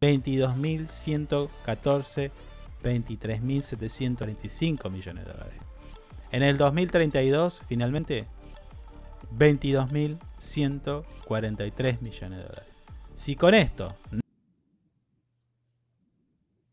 [0.05, 2.31] 22.114,
[2.82, 5.62] 23.745 millones de dólares.
[6.31, 8.26] En el 2032, finalmente,
[9.39, 12.74] 22.143 millones de dólares.
[13.14, 13.94] Si con esto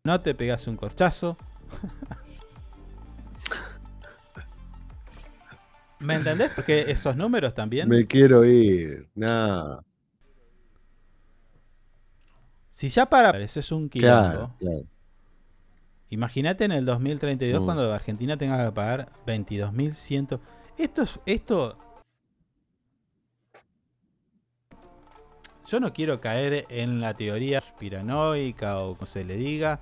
[0.04, 1.38] no te pegas un corchazo,
[6.00, 6.52] ¿me entendés?
[6.54, 7.88] Porque esos números también.
[7.88, 9.08] Me quiero ir.
[9.16, 9.80] Nah.
[12.82, 14.32] Si ya para eso es un quilombo.
[14.32, 14.84] Claro, claro.
[16.10, 17.66] Imagínate en el 2032 Mm.
[17.66, 20.40] cuando Argentina tenga que pagar 22.100.
[20.80, 21.78] Esto es esto
[25.68, 29.82] Yo no quiero caer en la teoría piranoica o como se le diga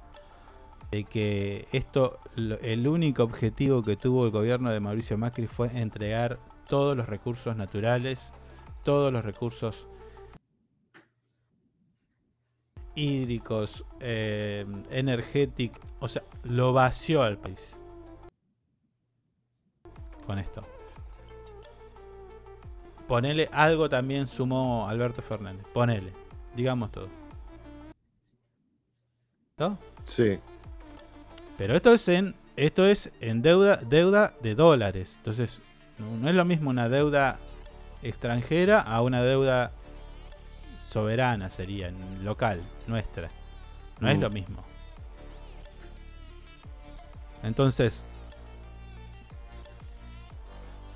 [0.92, 6.38] de que esto el único objetivo que tuvo el gobierno de Mauricio Macri fue entregar
[6.68, 8.34] todos los recursos naturales,
[8.84, 9.88] todos los recursos
[13.00, 17.60] hídricos, eh, energéticos, o sea, lo vació al país.
[20.26, 20.64] Con esto.
[23.08, 25.66] Ponele algo también sumó Alberto Fernández.
[25.74, 26.14] Ponele.
[26.56, 27.08] Digamos todo.
[29.58, 29.78] ¿No?
[30.06, 30.40] Sí.
[31.58, 35.14] Pero esto es en esto es en deuda deuda de dólares.
[35.18, 35.62] Entonces,
[35.98, 37.40] no, no es lo mismo una deuda
[38.04, 39.72] extranjera a una deuda
[40.90, 41.92] soberana sería,
[42.24, 43.30] local, nuestra.
[44.00, 44.22] No es Mm.
[44.22, 44.64] lo mismo.
[47.44, 48.04] Entonces,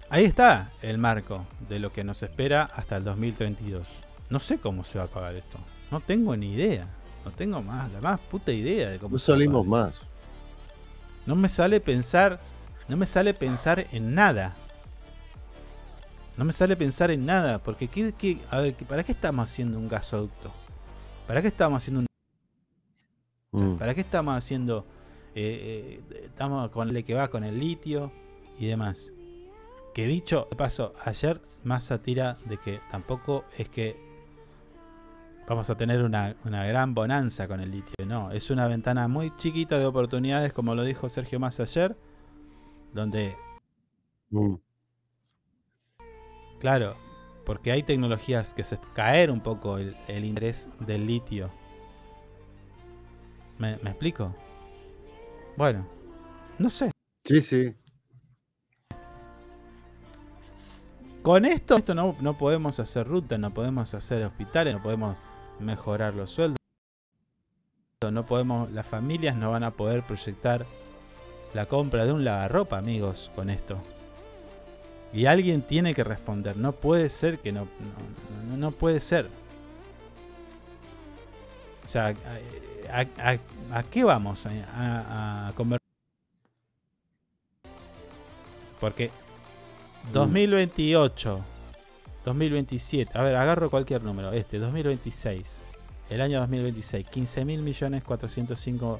[0.09, 3.87] ahí está el marco de lo que nos espera hasta el 2032.
[4.29, 5.57] No sé cómo se va a pagar esto.
[5.91, 6.87] No tengo ni idea.
[7.23, 9.85] No tengo más, la más puta idea de cómo No se va a salimos pagar.
[9.89, 9.95] más.
[11.25, 12.39] No me sale pensar,
[12.89, 14.55] no me sale pensar en nada.
[16.37, 19.77] No me sale pensar en nada, porque ¿qué, qué- a ver, ¿para qué estamos haciendo
[19.77, 20.51] un gasoducto?
[21.27, 22.07] ¿Para qué estamos haciendo un
[23.55, 23.75] Mm.
[23.77, 24.85] ¿Para qué estamos haciendo?
[25.35, 28.11] eh, eh, estamos con el que va con el litio
[28.59, 29.11] y demás.
[29.93, 33.95] Que dicho de paso, ayer Massa tira de que tampoco es que
[35.47, 37.93] vamos a tener una, una gran bonanza con el litio.
[38.07, 41.95] No, es una ventana muy chiquita de oportunidades, como lo dijo Sergio Massa ayer,
[42.93, 43.35] donde,
[44.31, 44.55] Mm.
[46.63, 46.95] Claro,
[47.45, 51.51] porque hay tecnologías que se caer un poco el, el interés del litio.
[53.57, 54.33] ¿Me, me explico?
[55.57, 55.85] Bueno,
[56.57, 56.89] no sé.
[57.25, 57.75] Sí, sí.
[61.21, 65.17] Con esto, esto no, no podemos hacer rutas, no podemos hacer hospitales, no podemos
[65.59, 66.57] mejorar los sueldos.
[68.09, 70.65] No podemos, las familias no van a poder proyectar
[71.53, 73.77] la compra de un lavarropa, amigos, con esto.
[75.13, 76.57] Y alguien tiene que responder.
[76.57, 77.67] No puede ser que no.
[78.49, 79.27] No, no- puede ser.
[81.85, 82.07] O sea,
[82.91, 85.77] ¿a, a- a- a qué vamos a, a, a conver-
[88.79, 89.11] Porque
[90.11, 91.39] 2028,
[92.25, 95.63] 2027, a ver, agarro cualquier número, este, 2026,
[96.09, 98.99] el año 2026, 15 mil millones 405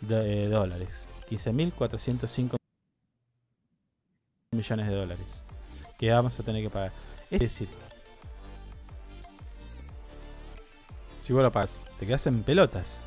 [0.00, 2.57] de eh, dólares, 15 mil 405
[4.52, 5.44] millones de dólares
[5.98, 6.92] que vamos a tener que pagar.
[7.30, 7.68] Es decir,
[11.22, 13.00] si vos lo pagas, te quedas en pelotas.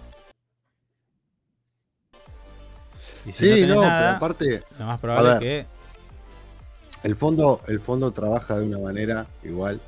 [3.25, 7.79] Y si Sí, no pero aparte, lo más probable ver, es que El fondo, el
[7.79, 9.79] fondo trabaja de una manera igual.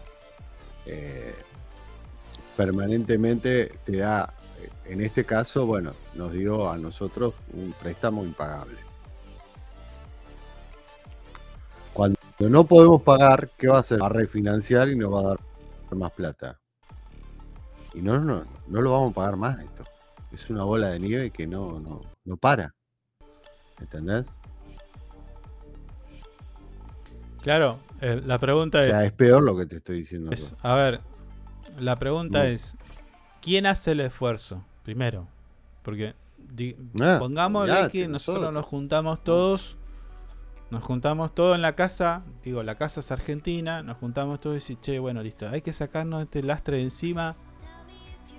[0.85, 1.35] eh,
[2.57, 8.77] permanentemente te da, eh, en este caso, bueno, nos dio a nosotros un préstamo impagable.
[12.37, 14.01] Cuando no podemos pagar, ¿qué va a hacer?
[14.01, 15.39] Va a refinanciar y nos va a dar
[15.91, 16.59] más plata.
[17.93, 19.83] Y no, no, no lo vamos a pagar más esto.
[20.31, 22.73] Es una bola de nieve que no, no, no para.
[23.79, 24.25] ¿Entendés?
[27.43, 30.31] Claro, eh, la pregunta O es, sea, es peor lo que te estoy diciendo.
[30.31, 31.01] es- a ver,
[31.77, 32.77] la pregunta es,
[33.41, 34.63] ¿quién hace el esfuerzo?
[34.83, 35.27] Primero,
[35.83, 38.53] porque di- Ah, pongámosle olvidate, que nosotros nosotros.
[38.53, 39.77] nos juntamos todos,
[40.73, 44.75] nos juntamos todos en la casa, digo, la casa es argentina, nos juntamos todos y
[44.75, 47.35] che, bueno, listo, hay que sacarnos este lastre de encima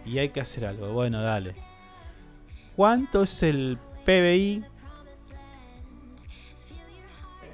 [0.05, 0.93] y hay que hacer algo.
[0.93, 1.55] Bueno, dale.
[2.74, 4.65] ¿Cuánto es el PBI?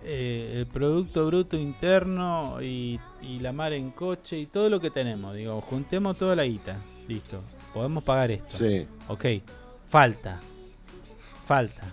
[0.02, 4.90] eh, el Producto Bruto Interno y, y la mar en coche y todo lo que
[4.90, 5.34] tenemos.
[5.34, 6.78] Digo, juntemos toda la guita.
[7.06, 7.42] Listo.
[7.74, 8.56] Podemos pagar esto.
[8.56, 8.86] Sí.
[9.08, 9.26] Ok.
[9.86, 10.40] Falta.
[11.44, 11.92] Falta.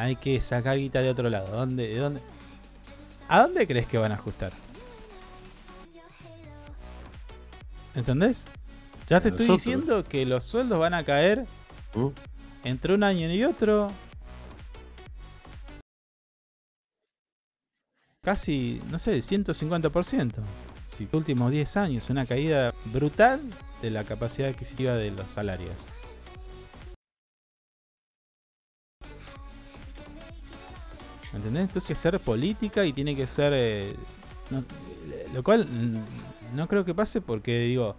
[0.00, 1.54] Hay que sacar guita de otro lado.
[1.54, 2.22] ¿Dónde, de dónde?
[3.28, 4.50] ¿A dónde crees que van a ajustar?
[7.94, 8.46] ¿Entendés?
[9.08, 11.44] Ya te estoy diciendo que los sueldos van a caer
[11.94, 12.06] ¿Mm?
[12.64, 13.92] entre un año y otro.
[18.22, 20.32] Casi, no sé, 150%.
[20.96, 23.42] Si últimos 10 años, una caída brutal
[23.82, 25.86] de la capacidad adquisitiva de los salarios.
[31.32, 31.62] ¿Entendés?
[31.62, 33.52] Entonces hay que ser política y tiene que ser...
[33.54, 33.94] eh,
[34.50, 34.62] no-
[35.32, 37.94] lo cual mm, no creo que pase porque digo,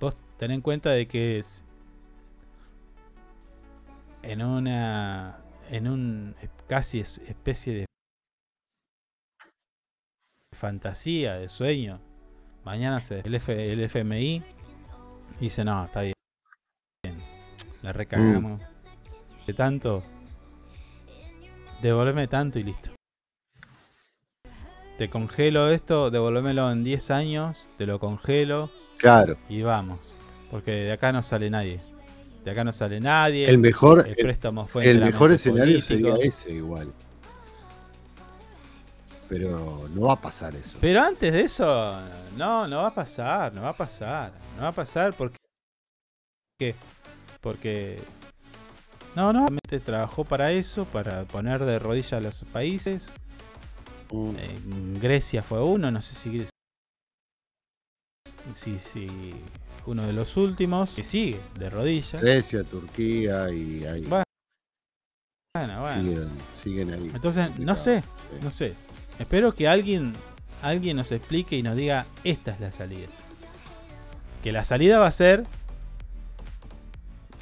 [0.00, 1.64] vos ten en cuenta de que es
[4.22, 5.38] en una
[5.70, 6.34] en un
[6.68, 7.86] casi es- especie de
[10.56, 12.00] fantasía, de sueño.
[12.64, 14.42] Mañana se el, F- el FMI
[15.40, 16.14] dice, "No, está bien.
[17.82, 18.60] La recagamos.
[19.46, 20.02] De tanto
[21.82, 22.90] devolveme tanto y listo.
[24.98, 29.36] Te congelo esto, devolvémelo en 10 años, te lo congelo Claro.
[29.48, 30.16] y vamos.
[30.50, 31.80] Porque de acá no sale nadie.
[32.44, 33.48] De acá no sale nadie.
[33.48, 36.10] El mejor, el préstamo fue el mejor escenario político.
[36.10, 36.92] sería ese igual.
[39.28, 40.78] Pero no va a pasar eso.
[40.80, 42.00] Pero antes de eso,
[42.36, 44.32] no, no va a pasar, no va a pasar.
[44.56, 45.36] No va a pasar porque.
[46.58, 46.74] ¿Qué?
[47.40, 47.98] Porque.
[49.16, 53.14] No, no, realmente trabajó para eso, para poner de rodillas a los países.
[54.12, 54.34] Mm.
[54.38, 54.58] Eh,
[55.00, 56.46] Grecia fue uno, no sé si.
[58.52, 59.34] Si, si
[59.86, 60.94] uno de los últimos.
[60.94, 62.20] Que sigue, de rodillas.
[62.20, 64.04] Grecia, Turquía y ahí.
[64.04, 64.24] Bueno,
[65.54, 65.94] bueno.
[65.94, 67.10] Siguen, siguen ahí.
[67.14, 68.02] Entonces, no sé,
[68.42, 68.74] no sé.
[69.18, 70.12] Espero que alguien,
[70.60, 73.08] alguien nos explique y nos diga, esta es la salida.
[74.42, 75.46] Que la salida va a ser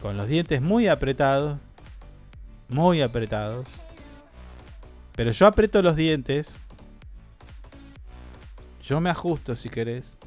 [0.05, 1.59] con los dientes muy apretados,
[2.69, 3.67] muy apretados.
[5.17, 6.61] Pero yo aprieto los dientes.
[8.83, 10.19] Yo me ajusto si querés.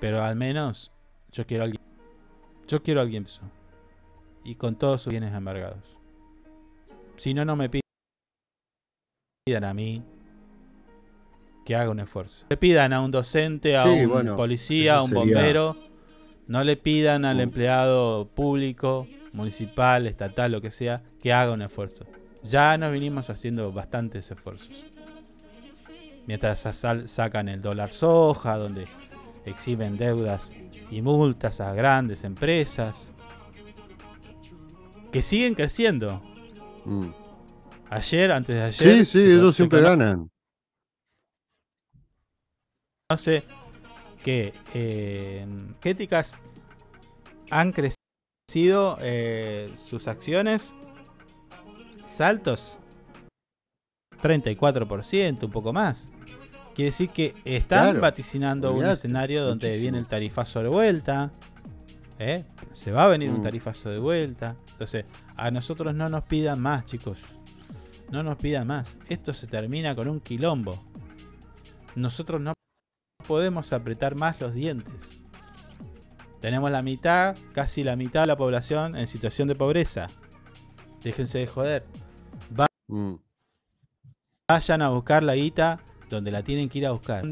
[0.00, 0.90] Pero al menos
[1.30, 1.82] yo quiero a alguien.
[2.66, 3.42] Yo quiero a alguien eso.
[4.44, 5.96] Y con todos sus bienes embargados.
[7.16, 10.02] Si no, no me pidan a mí
[11.64, 12.46] que haga un esfuerzo.
[12.48, 15.76] Le pidan a un docente, a Sí, un bueno, policía, a un bombero.
[16.46, 22.06] No le pidan al empleado público, municipal, estatal, lo que sea, que haga un esfuerzo.
[22.42, 24.70] Ya nos vinimos haciendo bastantes esfuerzos.
[26.26, 26.60] Mientras
[27.06, 28.86] sacan el dólar soja, donde
[29.44, 30.52] exhiben deudas
[30.90, 33.12] y multas a grandes empresas
[35.12, 36.22] que siguen creciendo.
[36.84, 37.08] Mm.
[37.90, 38.98] Ayer, antes de ayer.
[38.98, 40.30] Sí, sí, se- ellos siempre ganan.
[43.08, 43.44] conoce
[44.22, 46.36] que eh, energéticas
[47.50, 47.99] han crecido
[48.54, 50.74] eh, sus acciones
[52.06, 52.78] saltos
[54.22, 56.10] 34%, un poco más.
[56.74, 59.82] Quiere decir que están Claro, vaticinando un escenario donde muchísimo.
[59.82, 61.30] viene el tarifazo de vuelta.
[62.18, 62.44] ¿eh?
[62.72, 63.42] Se va a venir un Mm.
[63.42, 64.56] tarifazo de vuelta.
[64.72, 65.04] Entonces,
[65.36, 67.18] a nosotros no nos pidan más, chicos.
[68.10, 68.98] No nos pidan más.
[69.08, 70.82] Esto se termina con un quilombo.
[71.94, 72.52] Nosotros no
[73.26, 75.19] podemos apretar más los dientes.
[76.40, 80.06] Tenemos la mitad, casi la mitad de la población en situación de pobreza.
[81.02, 81.84] Déjense de joder.
[82.58, 83.14] Va- Mm.
[84.48, 87.22] Vayan a buscar la guita donde la tienen que ir a buscar.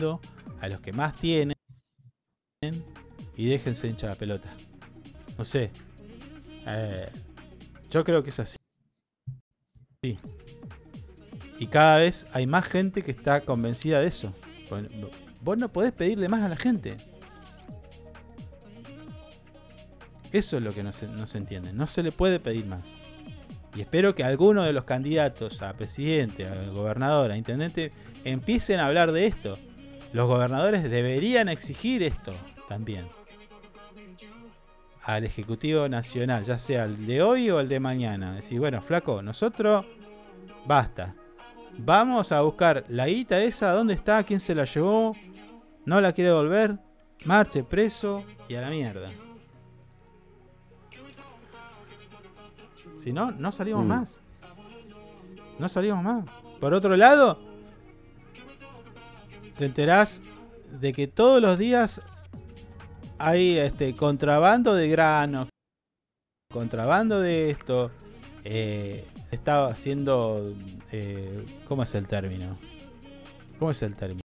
[0.60, 1.56] A los que más tienen.
[3.36, 4.48] Y déjense hinchar la pelota.
[5.36, 5.70] No sé.
[6.66, 7.08] Eh,
[7.90, 8.56] Yo creo que es así.
[10.04, 10.18] Sí.
[11.58, 14.32] Y cada vez hay más gente que está convencida de eso.
[14.70, 14.88] Bueno,
[15.40, 16.96] Vos no podés pedirle más a la gente.
[20.32, 21.72] Eso es lo que no se, no se entiende.
[21.72, 22.98] No se le puede pedir más.
[23.74, 27.92] Y espero que alguno de los candidatos a presidente, a gobernador, a intendente,
[28.24, 29.56] empiecen a hablar de esto.
[30.12, 32.32] Los gobernadores deberían exigir esto
[32.68, 33.06] también.
[35.02, 38.34] Al Ejecutivo Nacional, ya sea el de hoy o el de mañana.
[38.34, 39.86] Decir, bueno, flaco, nosotros,
[40.66, 41.14] basta.
[41.78, 44.22] Vamos a buscar la guita esa, ¿dónde está?
[44.24, 45.14] ¿Quién se la llevó?
[45.84, 46.78] ¿No la quiere devolver?
[47.24, 49.08] Marche preso y a la mierda.
[52.98, 53.88] Si no, no salimos Mm.
[53.88, 54.20] más.
[55.58, 56.24] No salimos más.
[56.60, 57.38] Por otro lado,
[59.56, 60.20] te enterás
[60.80, 62.00] de que todos los días
[63.18, 65.48] hay este contrabando de granos,
[66.52, 67.90] contrabando de esto.
[68.44, 70.54] Eh, estaba haciendo.
[70.92, 72.56] eh, ¿Cómo es el término?
[73.58, 74.20] ¿Cómo es el término?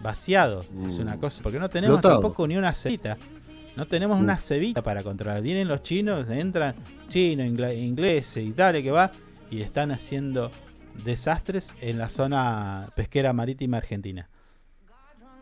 [0.00, 1.20] Vaciado es una Mm.
[1.20, 1.42] cosa.
[1.42, 3.16] Porque no tenemos tampoco ni una cebita.
[3.76, 5.40] No tenemos una cebita para controlar.
[5.42, 6.74] Vienen los chinos, entran
[7.14, 9.10] ingleses y tal, que va.
[9.50, 10.50] Y están haciendo
[11.04, 14.28] desastres en la zona pesquera marítima argentina.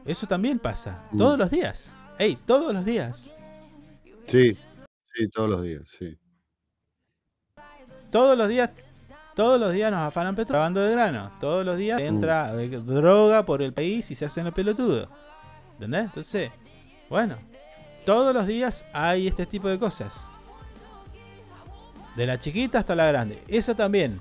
[0.04, 1.04] Eso también pasa.
[1.12, 1.18] Mm.
[1.18, 1.92] Todos los días.
[2.18, 3.36] Ey, todos los días.
[4.26, 4.56] Sí,
[5.14, 6.18] sí, todos los días, sí.
[8.10, 8.70] Todos los días.
[9.34, 11.32] Todos los días nos afanan petróleo de grano.
[11.40, 15.08] Todos los días entra droga por el país y se hacen los pelotudos.
[15.74, 16.04] ¿Entendés?
[16.04, 16.50] Entonces,
[17.08, 17.36] bueno.
[18.10, 20.28] Todos los días hay este tipo de cosas.
[22.16, 23.40] De la chiquita hasta la grande.
[23.46, 24.20] Eso también.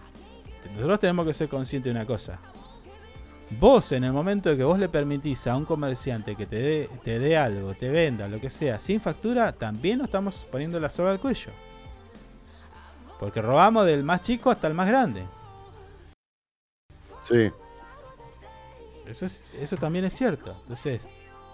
[0.76, 2.38] Nosotros tenemos que ser conscientes de una cosa.
[3.60, 6.90] Vos, en el momento de que vos le permitís a un comerciante que te dé,
[7.03, 10.91] te dé algo, te venda, lo que sea, sin factura, también nos estamos poniendo la
[10.91, 11.52] soga al cuello.
[13.20, 15.24] Porque robamos del más chico hasta el más grande.
[17.24, 17.49] Sí.
[19.07, 20.56] Eso, es, eso también es cierto.
[20.61, 21.02] Entonces,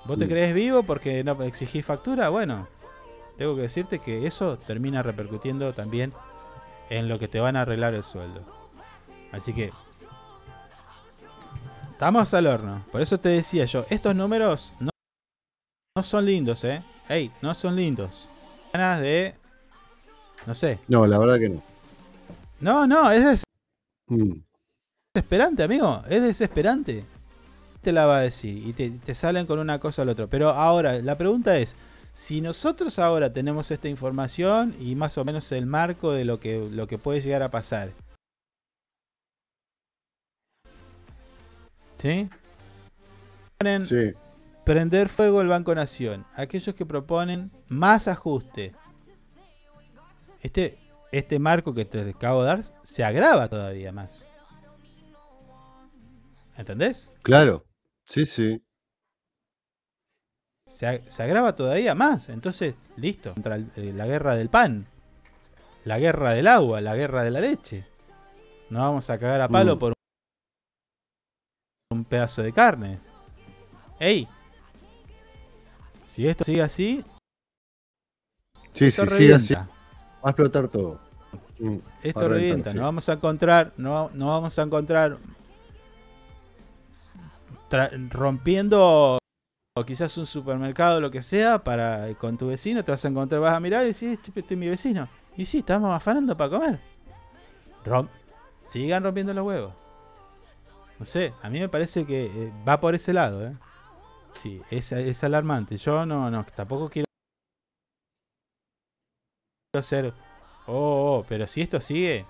[0.07, 2.29] ¿vos te crees vivo porque no exigís factura?
[2.29, 2.67] Bueno,
[3.37, 6.13] tengo que decirte que eso termina repercutiendo también
[6.89, 8.41] en lo que te van a arreglar el sueldo.
[9.31, 9.71] Así que,
[11.91, 12.83] estamos al horno.
[12.91, 14.91] Por eso te decía yo, estos números no,
[15.95, 16.83] no son lindos, ¿eh?
[17.09, 18.27] Ey, no son lindos.
[18.73, 19.35] Ganas de...
[20.45, 20.79] No sé.
[20.87, 21.63] No, la verdad que no.
[22.59, 23.43] No, no, es
[24.07, 24.33] Mm.
[25.13, 26.03] desesperante, amigo.
[26.07, 27.03] Es desesperante.
[27.85, 30.27] Te la va a decir y te, te salen con una cosa al otro.
[30.27, 31.75] Pero ahora, la pregunta es,
[32.13, 36.67] si nosotros ahora tenemos esta información y más o menos el marco de lo que,
[36.71, 37.91] lo que puede llegar a pasar.
[41.99, 42.27] ¿Sí?
[43.81, 44.13] Sí.
[44.63, 46.25] Prender fuego el Banco Nación.
[46.33, 48.73] Aquellos que proponen más ajuste.
[50.41, 50.79] Este,
[51.11, 54.27] este marco que te acabo de dar se agrava todavía más.
[56.57, 57.11] ¿Entendés?
[57.21, 57.63] Claro.
[58.07, 58.61] Sí, sí.
[60.67, 62.29] Se, ag- se agrava todavía más.
[62.29, 63.33] Entonces, listo.
[63.33, 64.85] Contra el- eh, la guerra del pan.
[65.85, 66.81] La guerra del agua.
[66.81, 67.85] La guerra de la leche.
[68.69, 69.79] No vamos a cagar a palo Mm.
[69.79, 69.93] por
[71.91, 72.99] un pedazo de carne.
[73.99, 74.27] ¡Ey!
[76.05, 77.03] Si esto sigue así,
[78.73, 79.53] Sí, esto sí, sigue así.
[79.53, 79.73] revienta.
[80.23, 80.99] Va a explotar todo.
[81.59, 82.77] Mm, Esto reventar, revienta, sí.
[82.77, 85.34] no vamos a encontrar, no, no vamos a encontrar tra-
[88.09, 89.17] rompiendo
[89.77, 93.41] o quizás un supermercado lo que sea para con tu vecino te vas a encontrar,
[93.41, 95.07] vas a mirar y decís, "Che, este es mi vecino.
[95.35, 96.79] Y sí, estamos afanando para comer.
[97.85, 98.07] Rom-
[98.61, 99.73] sigan rompiendo los huevos.
[100.97, 103.53] No sé, a mí me parece que eh, va por ese lado, ¿eh?
[104.31, 105.75] Sí, es, es alarmante.
[105.77, 107.05] Yo no, no, tampoco quiero
[109.81, 110.13] ser,
[110.67, 112.25] oh, oh, pero si esto sigue,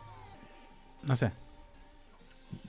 [1.04, 1.32] no sé.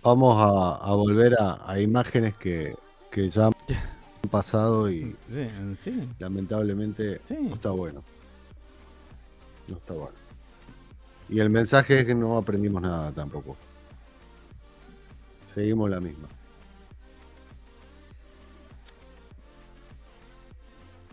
[0.02, 2.74] Vamos a, a volver a, a imágenes que,
[3.10, 3.52] que ya han
[4.30, 6.08] pasado y Sí, sí.
[6.18, 7.36] lamentablemente Sí.
[7.40, 8.02] no está bueno.
[9.68, 10.14] No está bueno.
[11.28, 13.56] Y el mensaje es que no aprendimos nada tampoco.
[15.52, 16.28] Seguimos la misma.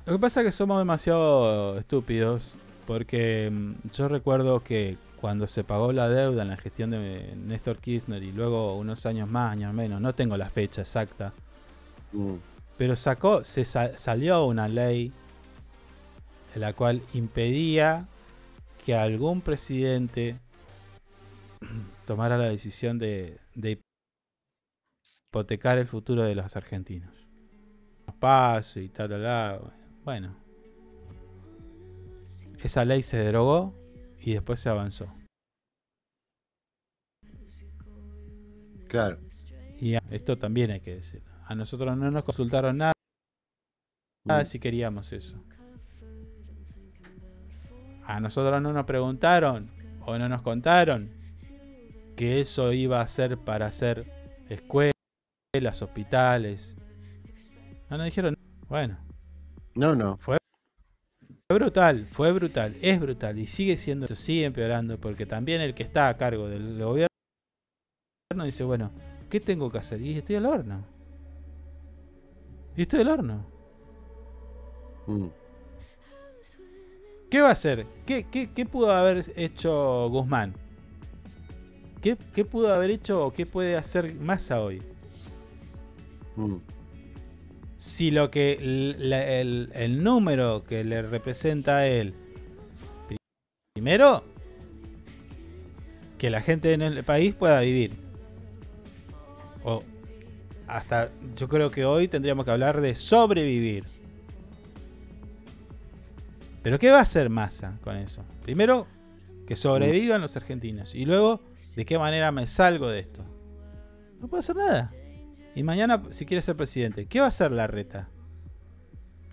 [0.05, 2.55] Lo que pasa es que somos demasiado estúpidos.
[2.85, 7.77] Porque mm, yo recuerdo que cuando se pagó la deuda en la gestión de Néstor
[7.77, 11.31] Kirchner y luego unos años más, años menos, no tengo la fecha exacta,
[12.11, 12.33] Mm,
[12.77, 15.13] pero sacó, se sa- salió una ley
[16.53, 18.05] en la cual impedía
[18.85, 20.35] que algún presidente
[22.05, 23.79] tomara la decisión de, de
[25.29, 27.13] hipotecar el futuro de los argentinos.
[28.19, 29.73] Paso y tal, tal, tal.
[30.03, 30.35] Bueno.
[32.61, 33.73] esa ley se derogó
[34.23, 35.13] y después se avanzó.
[38.87, 39.19] Claro.
[39.79, 41.23] Y esto también hay que decir.
[41.45, 42.93] A nosotros no nos consultaron nada,
[44.25, 45.43] nada si queríamos eso.
[48.05, 49.71] A nosotros no nos preguntaron
[50.05, 51.11] o no nos contaron
[52.15, 54.05] que eso iba a ser para hacer
[54.49, 54.93] escuelas,
[55.81, 56.75] hospitales.
[57.89, 58.37] No nos dijeron,
[58.67, 58.97] bueno,
[59.75, 60.17] No, no.
[60.17, 60.37] fue
[61.53, 65.75] fue brutal, fue brutal, es brutal y sigue siendo, eso, sigue empeorando porque también el
[65.75, 67.07] que está a cargo del gobierno
[68.43, 68.89] dice, bueno,
[69.29, 70.01] ¿qué tengo que hacer?
[70.01, 70.83] Y estoy al horno.
[72.75, 73.45] Y estoy al horno.
[75.05, 75.27] Mm.
[77.29, 77.85] ¿Qué va a hacer?
[78.07, 80.55] ¿Qué, qué, qué pudo haber hecho Guzmán?
[82.01, 84.81] ¿Qué, qué pudo haber hecho o qué puede hacer Massa hoy?
[86.35, 86.55] Mm.
[87.83, 89.11] Si lo que el,
[89.75, 92.13] el- número que le representa a él,
[93.73, 94.23] primero,
[96.17, 97.97] que la gente en el país pueda vivir.
[99.65, 99.83] O
[100.65, 103.83] hasta, yo creo que hoy tendríamos que hablar de sobrevivir.
[106.61, 108.23] Pero ¿qué va a hacer Massa con eso?
[108.43, 108.87] Primero,
[109.45, 110.95] que sobrevivan los argentinos.
[110.95, 111.41] Y luego,
[111.75, 113.25] ¿de qué manera me salgo de esto?
[114.21, 114.89] No puedo hacer nada.
[115.55, 118.09] Y mañana, si quiere ser presidente, ¿qué va a hacer la reta?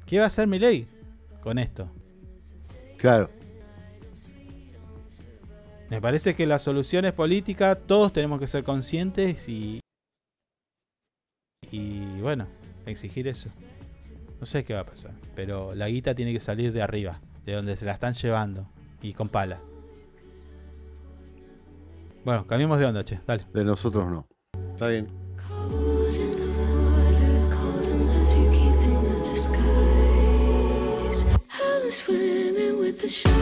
[0.07, 0.87] ¿Qué va a hacer Milei
[1.41, 1.91] con esto?
[2.99, 3.31] Claro.
[5.89, 9.81] Me parece que la solución es política, todos tenemos que ser conscientes y.
[11.71, 12.47] Y bueno,
[12.87, 13.51] exigir eso.
[14.39, 17.55] No sé qué va a pasar, pero la guita tiene que salir de arriba, de
[17.55, 18.69] donde se la están llevando,
[19.03, 19.61] y con pala.
[22.25, 23.45] Bueno, cambiemos de onda, che, dale.
[23.53, 24.27] De nosotros no.
[24.73, 25.09] Está bien.
[31.91, 33.40] Swimming with the sharks.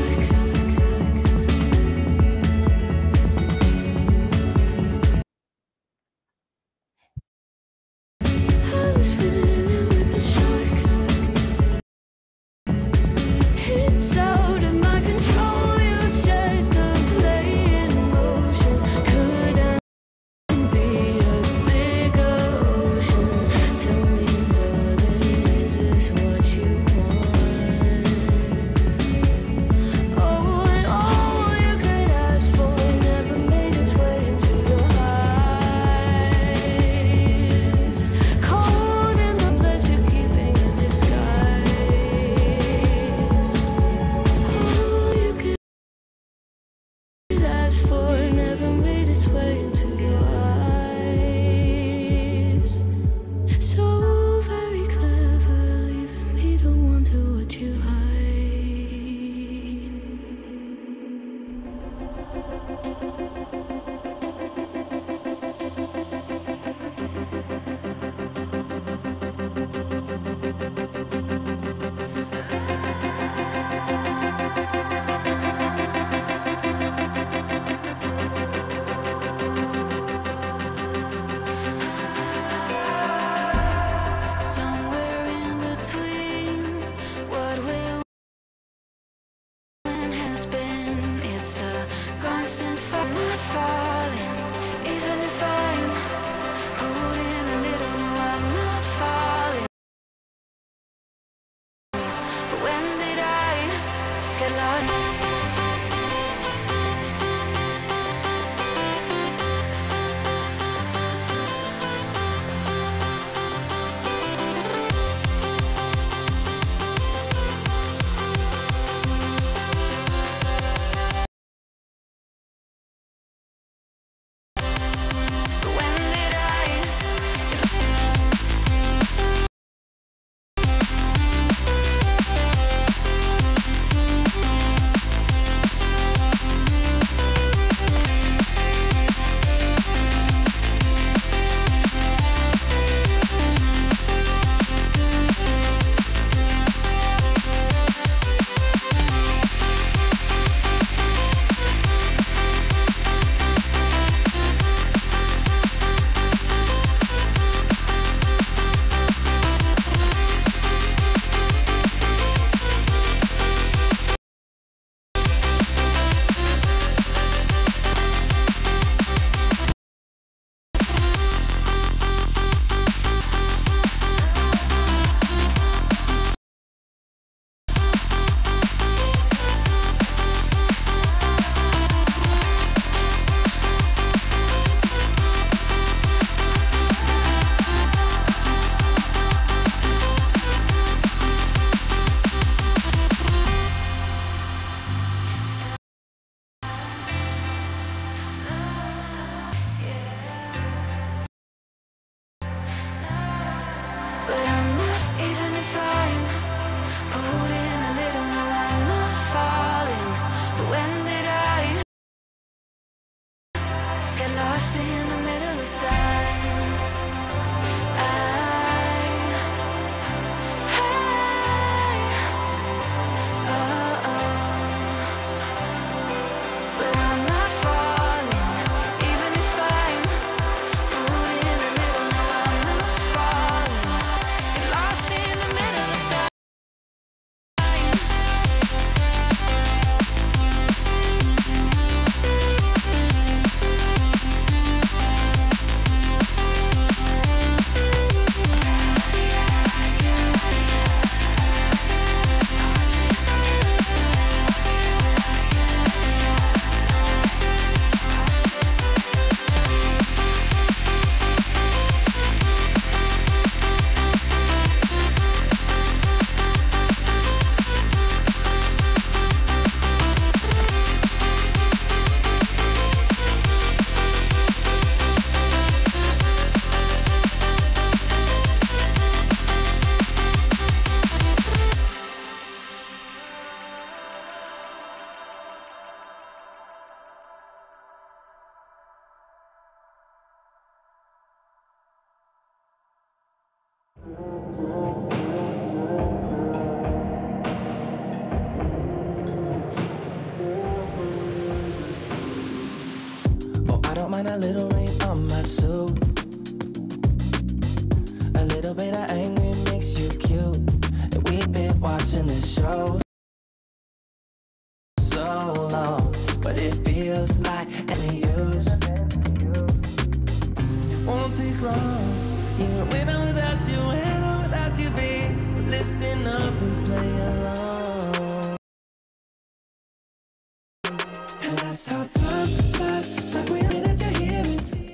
[207.11, 207.48] Oh.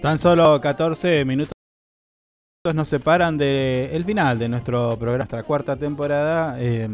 [0.05, 1.55] Tan solo 14 minutos
[2.75, 6.61] nos separan del final de nuestro programa, nuestra cuarta temporada.
[6.61, 6.87] Eh,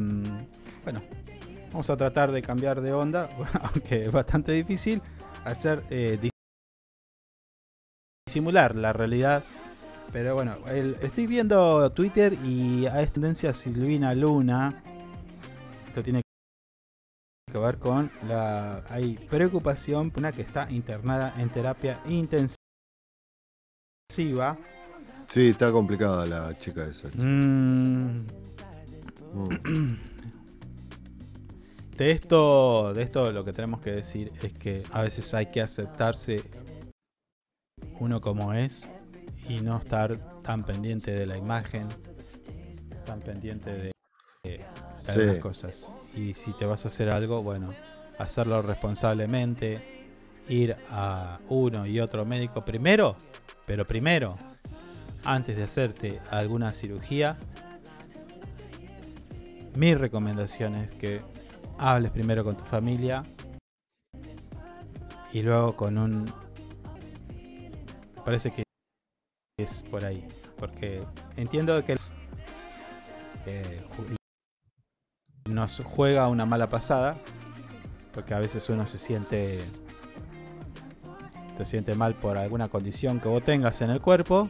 [0.85, 1.03] bueno,
[1.73, 3.28] vamos a tratar de cambiar de onda,
[3.62, 5.03] aunque es bastante difícil,
[5.45, 6.31] hacer eh, dis-
[8.28, 9.43] disimular la realidad.
[10.12, 10.59] Pero bueno,
[11.03, 14.85] estoy viendo Twitter y hay tendencia Silvina Luna.
[15.89, 16.23] Esto tiene
[17.53, 22.60] que ver con la hay preocupación una que está internada en terapia intensiva.
[25.28, 27.09] Sí, está complicada la chica esa.
[27.16, 28.16] Mm.
[29.35, 29.97] Mm.
[31.97, 35.61] De esto, de esto lo que tenemos que decir es que a veces hay que
[35.61, 36.43] aceptarse
[37.99, 38.89] uno como es
[39.47, 41.89] y no estar tan pendiente de la imagen,
[43.05, 43.93] tan pendiente de,
[44.45, 44.65] de
[45.03, 45.11] Sí.
[45.11, 45.93] algunas cosas.
[46.16, 47.74] Y si te vas a hacer algo, bueno,
[48.19, 49.99] hacerlo responsablemente,
[50.51, 53.16] ir a uno y otro médico primero,
[53.66, 54.36] pero primero,
[55.24, 57.39] antes de hacerte alguna cirugía,
[59.74, 61.22] mi recomendación es que
[61.78, 63.24] hables primero con tu familia
[65.32, 66.32] y luego con un...
[68.24, 68.64] Parece que
[69.56, 71.05] es por ahí, porque
[71.36, 71.94] entiendo que
[73.47, 73.85] eh,
[75.48, 77.16] nos juega una mala pasada,
[78.12, 79.60] porque a veces uno se siente
[81.65, 84.49] se siente mal por alguna condición que vos tengas en el cuerpo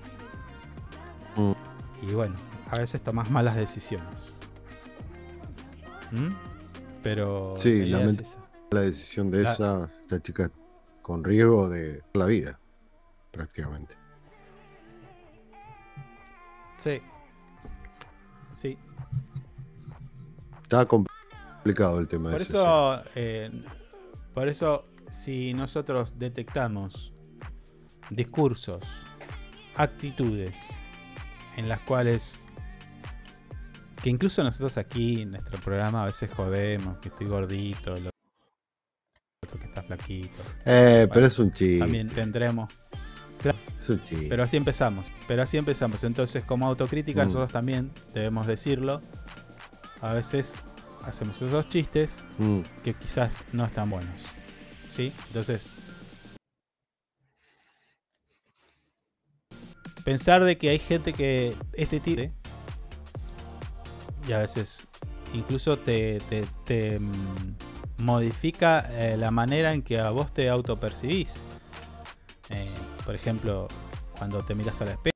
[1.37, 1.53] Mm.
[2.03, 2.35] y bueno,
[2.71, 4.35] a veces tomas malas decisiones.
[6.13, 6.29] ¿Mm?
[7.03, 8.39] Pero Sí, la es esa.
[8.71, 10.51] la decisión de La- esa, esta chica
[11.03, 12.59] con riesgo de la vida,
[13.31, 13.95] prácticamente.
[16.77, 17.01] Sí.
[18.53, 18.79] Sí.
[20.63, 23.51] Está complicado el tema Por ese, eso, eh,
[24.35, 27.13] por eso, si nosotros detectamos
[28.11, 28.83] discursos,
[29.77, 30.55] actitudes
[31.57, 32.41] en las cuales
[34.03, 38.11] que incluso nosotros aquí en nuestro programa a veces jodemos que estoy gordito, lo
[39.59, 40.39] que está flaquito.
[40.65, 41.79] Eh, pero es un chiste.
[41.81, 42.73] También tendremos.
[43.43, 44.27] Claro, Es un chiste.
[44.29, 45.11] Pero así empezamos.
[45.27, 46.05] Pero así empezamos.
[46.05, 47.27] Entonces, como autocrítica, Mm.
[47.29, 49.01] nosotros también debemos decirlo.
[50.03, 50.63] A veces
[51.05, 52.61] hacemos esos chistes Mm.
[52.85, 54.15] que quizás no están buenos.
[54.91, 55.13] ¿Sí?
[55.29, 55.71] Entonces.
[60.05, 62.23] Pensar de que hay gente que este tipo
[64.27, 64.89] y a veces
[65.35, 67.13] incluso te, te- te, mm,
[67.99, 71.37] modifica eh, la manera en que a vos te autopercibís.
[72.49, 72.67] Eh,
[73.05, 73.69] por ejemplo,
[74.19, 75.11] cuando te miras al espejo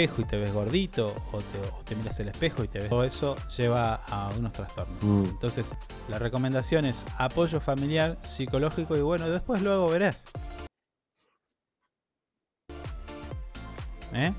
[0.00, 2.88] y te ves gordito, o te, o te miras el espejo y te ves.
[2.88, 5.02] Todo eso lleva a unos trastornos.
[5.02, 5.24] Mm.
[5.24, 5.76] Entonces,
[6.08, 10.24] la recomendación es apoyo familiar, psicológico y bueno, después luego verás.
[14.12, 14.32] ¿Eh?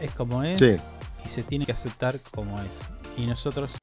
[0.00, 0.76] Es como es Sí.
[1.24, 2.88] y se tiene que aceptar como es.
[3.16, 3.78] Y nosotros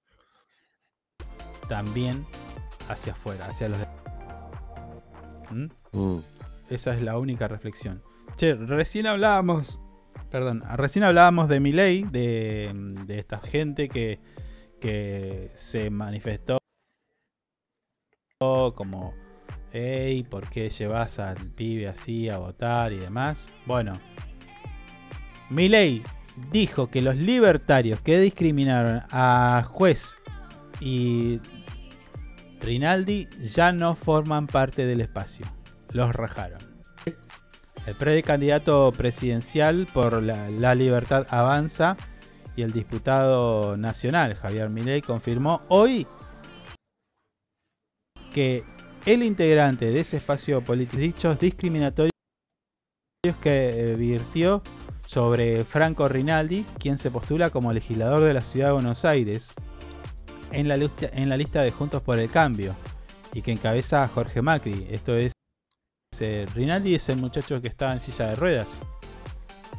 [1.67, 2.25] también
[2.87, 3.95] hacia afuera, hacia los demás.
[5.49, 5.67] ¿Mm?
[5.97, 6.19] Mm.
[6.69, 8.01] Esa es la única reflexión.
[8.37, 9.79] Che, recién hablábamos.
[10.31, 12.71] Perdón, recién hablábamos de Milei, de,
[13.05, 14.19] de esta gente que,
[14.79, 16.57] que se manifestó
[18.73, 19.13] como,
[19.71, 23.51] hey, ¿por qué llevas al pibe así a votar y demás?
[23.65, 23.99] Bueno,
[25.49, 26.01] Milei
[26.51, 30.17] dijo que los libertarios que discriminaron a juez
[30.79, 31.39] y
[32.61, 35.45] Rinaldi ya no forman parte del espacio.
[35.91, 36.70] Los rajaron.
[37.87, 41.97] El precandidato presidencial por la, Libertad Avanza
[42.55, 46.05] y el diputado nacional Javier Milei confirmó hoy
[48.31, 48.63] que
[49.05, 52.11] el integrante de ese espacio político dichos discriminatorios
[53.41, 54.61] que virtió
[55.07, 59.53] sobre Franco Rinaldi, quien se postula como legislador de la ciudad de Buenos Aires
[60.51, 62.75] en la, en la lista de Juntos por el Cambio
[63.33, 64.87] y que encabeza a Jorge Macri.
[64.89, 65.30] Esto es,
[66.21, 68.81] eh, Rinaldi es el muchacho que estaba en silla de ruedas.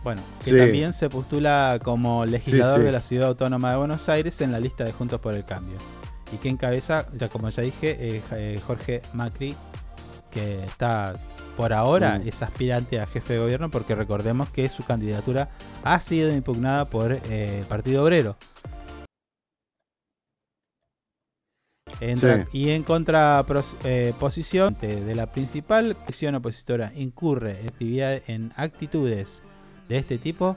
[0.03, 0.57] Bueno, que Sí.
[0.57, 2.85] también se postula como legislador sí.
[2.87, 5.77] de la ciudad autónoma de Buenos Aires en la lista de Juntos por el Cambio.
[6.33, 9.55] Y que encabeza, ya como ya dije, eh, eh, Jorge Macri,
[10.31, 11.15] que está
[11.57, 12.29] por ahora Mm.
[12.29, 15.51] es aspirante a jefe de gobierno porque recordemos que su candidatura
[15.85, 18.37] ha sido impugnada por eh, Partido Obrero.
[22.11, 22.59] Entra- Sí.
[22.59, 29.43] Y en contraposición de la principal presión opositora incurre en, actividad- en actitudes
[29.89, 30.57] de este tipo,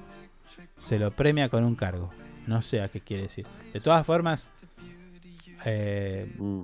[0.78, 2.10] se lo premia con un cargo.
[2.48, 3.46] No sé a qué quiere decir.
[3.74, 4.52] De todas formas,
[5.66, 6.64] eh, Mm.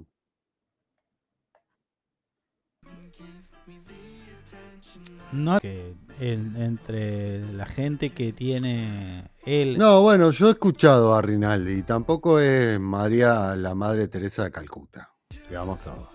[5.32, 11.74] No que entre la gente que tiene él No, bueno, yo he escuchado a Rinaldi
[11.80, 15.10] y tampoco es María la Madre Teresa de Calcuta.
[15.50, 16.08] Digamos todo.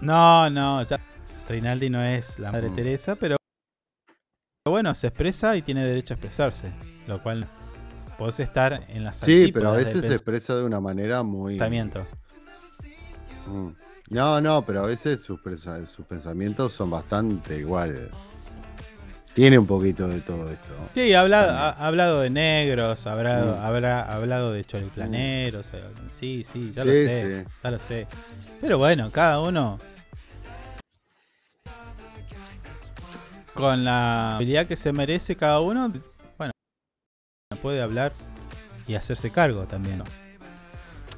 [0.00, 1.00] No, no, ya-
[1.48, 2.74] Rinaldi no es la Madre Mm.
[2.76, 3.36] Teresa, pero
[4.68, 6.70] bueno, se expresa y tiene derecho a expresarse,
[7.06, 7.46] lo cual
[8.18, 11.52] podés estar en las Sí, pero a veces se expresa de una manera muy.
[11.54, 12.06] pensamiento.
[13.46, 13.68] Mm.
[14.08, 18.10] No, no, pero a veces sus, pensamientos son bastante igual.
[19.34, 20.72] Tiene un poquito de todo esto.
[20.94, 23.64] Sí, ha hablado, ha, ha hablado de negros, habrá, Mm.
[23.64, 27.50] habrá hablado de choriplaneros, eh, sí, sí, ya lo sé, sí.
[27.62, 28.06] ya lo sé.
[28.60, 29.78] Pero bueno, cada uno
[33.52, 35.92] con la habilidad que se merece cada uno,
[36.38, 36.52] bueno,
[37.60, 38.12] puede hablar
[38.86, 39.98] y hacerse cargo también.
[39.98, 40.04] ¿no?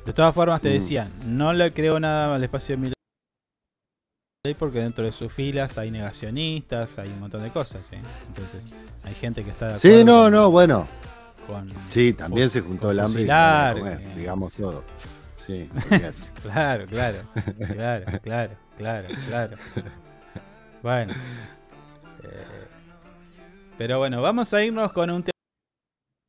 [0.09, 0.73] De todas formas, te Mm.
[0.73, 2.95] decían, no le creo nada al espacio de Milei
[4.59, 8.01] porque dentro de sus filas hay negacionistas, hay un montón de cosas, ¿eh?
[8.29, 8.67] Entonces,
[9.05, 10.89] hay gente que está de Sí, acuerdo no, con- no, bueno.
[11.47, 14.15] con Sí, también se juntó el hambre y fusilar, la comer, eh.
[14.17, 14.83] digamos todo.
[15.37, 15.69] Sí.
[16.43, 17.19] Claro, claro,
[17.75, 19.57] claro, claro, claro, claro.
[20.83, 21.13] Bueno.
[22.25, 22.45] eh,
[23.77, 25.33] pero bueno, vamos a irnos con un te-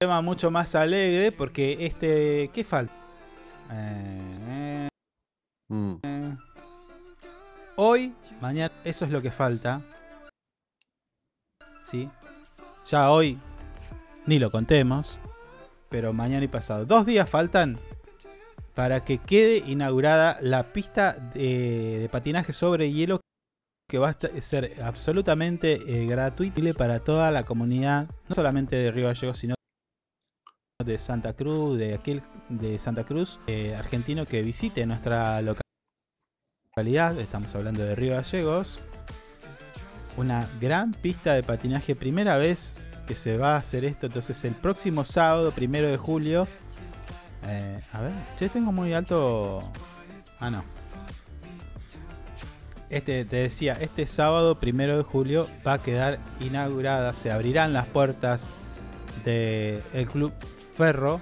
[0.01, 2.49] tema mucho más alegre porque este...
[2.53, 2.93] ¿Qué falta?
[3.71, 4.89] Eh,
[5.69, 6.35] eh,
[7.75, 9.81] hoy, mañana, eso es lo que falta.
[11.85, 12.09] ¿Sí?
[12.85, 13.37] Ya hoy
[14.25, 15.19] ni lo contemos,
[15.89, 16.85] pero mañana y pasado.
[16.85, 17.77] Dos días faltan
[18.75, 23.21] para que quede inaugurada la pista de, patinaje sobre hielo
[23.89, 29.07] que va a ser absolutamente eh, gratuita para toda la comunidad, no solamente de Río
[29.07, 29.55] Gallegos, sino
[30.85, 37.53] de Santa Cruz, de aquel de Santa Cruz, eh, argentino que visite nuestra localidad, estamos
[37.53, 38.79] hablando de Río Gallegos,
[40.15, 42.77] una gran pista de patinaje, primera vez
[43.07, 46.47] que se va a hacer esto, entonces el próximo sábado, primero de julio,
[47.45, 49.69] eh, a ver, che, tengo muy alto.
[50.39, 50.63] Ah, no.
[52.89, 57.13] Este, te decía, este sábado, primero de julio, va a quedar inaugurada.
[57.13, 58.49] Se abrirán las puertas
[59.25, 60.31] del Club
[60.79, 61.19] Ferro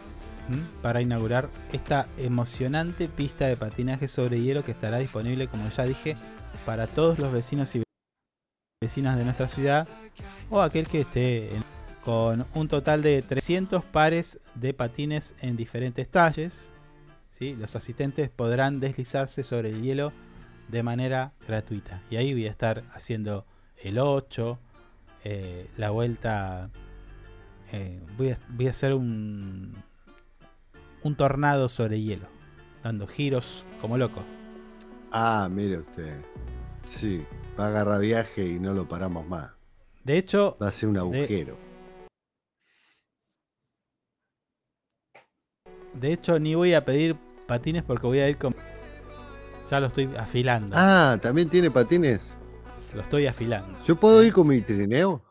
[0.84, 6.16] para inaugurar esta emocionante pista de patinaje sobre hielo que estará disponible, como ya dije,
[6.64, 7.82] para todos los vecinos y
[8.80, 9.88] vecinas de nuestra ciudad
[10.52, 11.50] o aquel que esté
[12.04, 16.72] con un total de 300 pares de patines en diferentes talles.
[17.40, 20.14] Los asistentes podrán deslizarse sobre el hielo
[20.68, 22.04] de manera gratuita.
[22.12, 23.48] Y ahí voy a estar haciendo
[23.82, 24.60] el 8,
[25.24, 26.70] eh, la vuelta
[27.72, 29.76] eh, voy, a, voy a hacer un,
[31.04, 32.28] un tornado sobre hielo,
[32.84, 34.24] dando giros como loco.
[35.12, 36.20] Ah, mire usted.
[36.86, 37.26] Sí,
[37.60, 39.52] va a agarrar viaje y no lo paramos más.
[40.04, 41.58] De hecho, Va a ser un agujero.
[45.94, 47.16] de hecho ni voy a pedir
[47.48, 48.56] patines porque voy a ir con...
[49.70, 50.76] Ya lo estoy afilando.
[50.80, 52.36] Ah, ¿también tiene patines?
[52.94, 53.78] Lo estoy afilando.
[53.84, 55.22] ¿Yo puedo ir con mi trineo?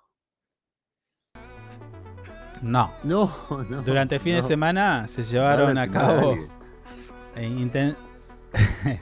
[2.66, 2.92] No.
[3.04, 3.30] No,
[3.70, 3.82] no.
[3.82, 6.36] Durante el fin de semana se llevaron a cabo.
[7.36, 7.96] inten-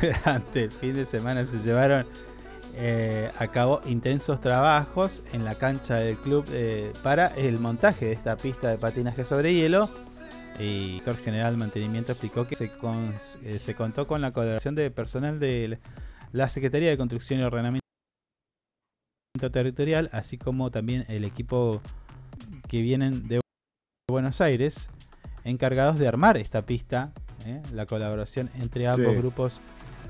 [0.00, 2.04] Durante el fin de semana se llevaron
[2.74, 8.12] eh, a cabo intensos trabajos en la cancha del club eh, para el montaje de
[8.12, 9.88] esta pista de patinaje sobre hielo.
[10.58, 14.32] Y el director general de mantenimiento explicó que se, cons- eh, se contó con la
[14.32, 15.78] colaboración de personal de
[16.32, 17.80] la Secretaría de Construcción y Ordenamiento
[19.52, 21.80] Territorial, así como también el equipo
[22.68, 23.40] que vienen de
[24.10, 24.88] Buenos Aires,
[25.44, 27.12] encargados de armar esta pista.
[27.46, 27.60] ¿eh?
[27.72, 29.18] La colaboración entre ambos Sí.
[29.18, 29.60] grupos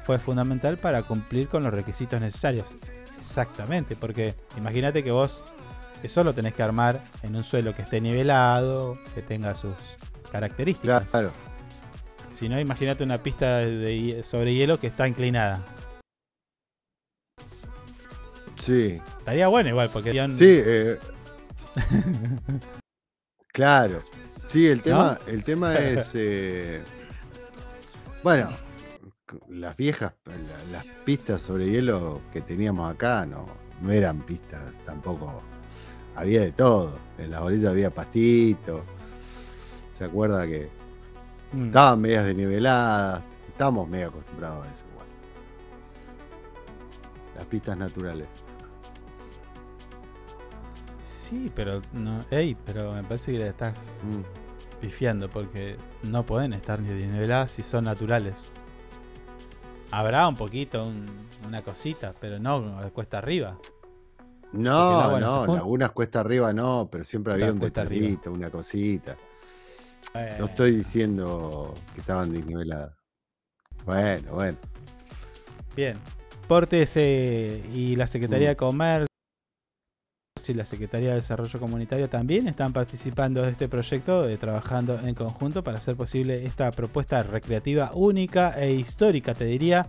[0.04, 2.76] fue fundamental para cumplir con los requisitos necesarios.
[3.18, 5.42] Exactamente, porque imagínate que vos
[6.02, 9.72] eso lo tenés que armar en un suelo que esté nivelado, que tenga sus
[10.30, 11.04] características.
[11.10, 11.32] Claro.
[12.30, 15.64] Si no, imagínate una pista de sobre hielo que está inclinada.
[18.58, 19.00] Sí.
[19.18, 20.98] Estaría bueno igual, porque Sí, eh,
[23.52, 24.00] claro.
[24.48, 25.32] Sí, el tema, ¿No?
[25.32, 26.12] el tema es.
[26.14, 26.82] eh,
[28.22, 28.48] bueno,
[29.48, 33.46] las viejas, la- las pistas sobre hielo que teníamos acá no,
[33.82, 35.42] no eran pistas tampoco.
[36.14, 36.98] Había de todo.
[37.18, 38.84] En las orillas había pastito.
[39.92, 40.68] ¿Se acuerda que
[41.52, 41.66] Mm.
[41.66, 43.22] estaban medias deniveladas?
[43.48, 45.06] Estamos medio acostumbrados a eso igual.
[47.36, 48.28] Las pistas naturales.
[51.28, 54.00] Sí, pero no, ey, pero me parece que le estás
[54.80, 58.52] pifiando porque no pueden estar ni niveladas si son naturales.
[59.90, 61.06] Habrá un poquito, un-
[61.46, 63.58] una cosita, pero no cuesta arriba.
[64.52, 69.16] No, no se no, lagunas cuesta arriba no, pero siempre había un detallito, una cosita.
[70.38, 72.94] No estoy diciendo que estaban desniveladas.
[73.84, 74.58] Bueno, bueno.
[75.74, 75.98] Bien.
[76.46, 78.50] Portes eh, y la Secretaría Mm.
[78.52, 79.05] de Comercio
[80.48, 85.14] y la Secretaría de Desarrollo Comunitario también están participando de este proyecto, eh, trabajando en
[85.14, 89.86] conjunto para hacer posible esta propuesta recreativa única e histórica, te diría.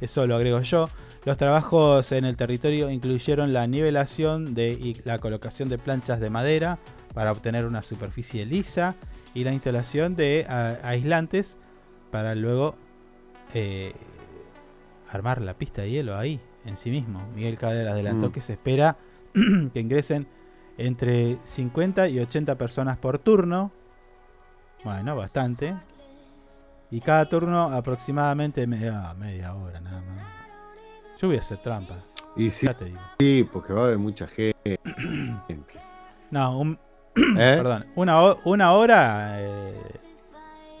[0.00, 0.88] Eso lo agrego yo.
[1.24, 6.28] Los trabajos en el territorio incluyeron la nivelación de, y la colocación de planchas de
[6.30, 6.78] madera
[7.14, 8.94] para obtener una superficie lisa
[9.34, 11.56] y la instalación de a- aislantes
[12.10, 12.74] para luego
[13.54, 13.92] eh,
[15.10, 17.22] armar la pista de hielo ahí, en sí mismo.
[17.34, 18.32] Miguel Cader adelantó Mm.
[18.32, 18.96] que se espera
[19.72, 20.26] que ingresen
[20.78, 23.70] entre 50 y 80 personas por turno.
[24.84, 25.74] Bueno, bastante.
[26.90, 30.26] Y cada turno aproximadamente media, media hora nada más.
[31.20, 31.96] Yo voy a hacer trampa.
[32.36, 33.00] Y sí, Ya te digo.
[33.18, 34.80] sí, porque va a haber mucha gente.
[36.30, 36.78] No, un,
[37.16, 37.54] ¿Eh?
[37.56, 39.72] perdón, una, una hora eh,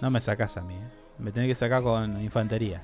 [0.00, 0.74] no me sacás a mí.
[0.74, 0.88] eh.
[1.18, 2.82] Me tenés que sacar con infantería.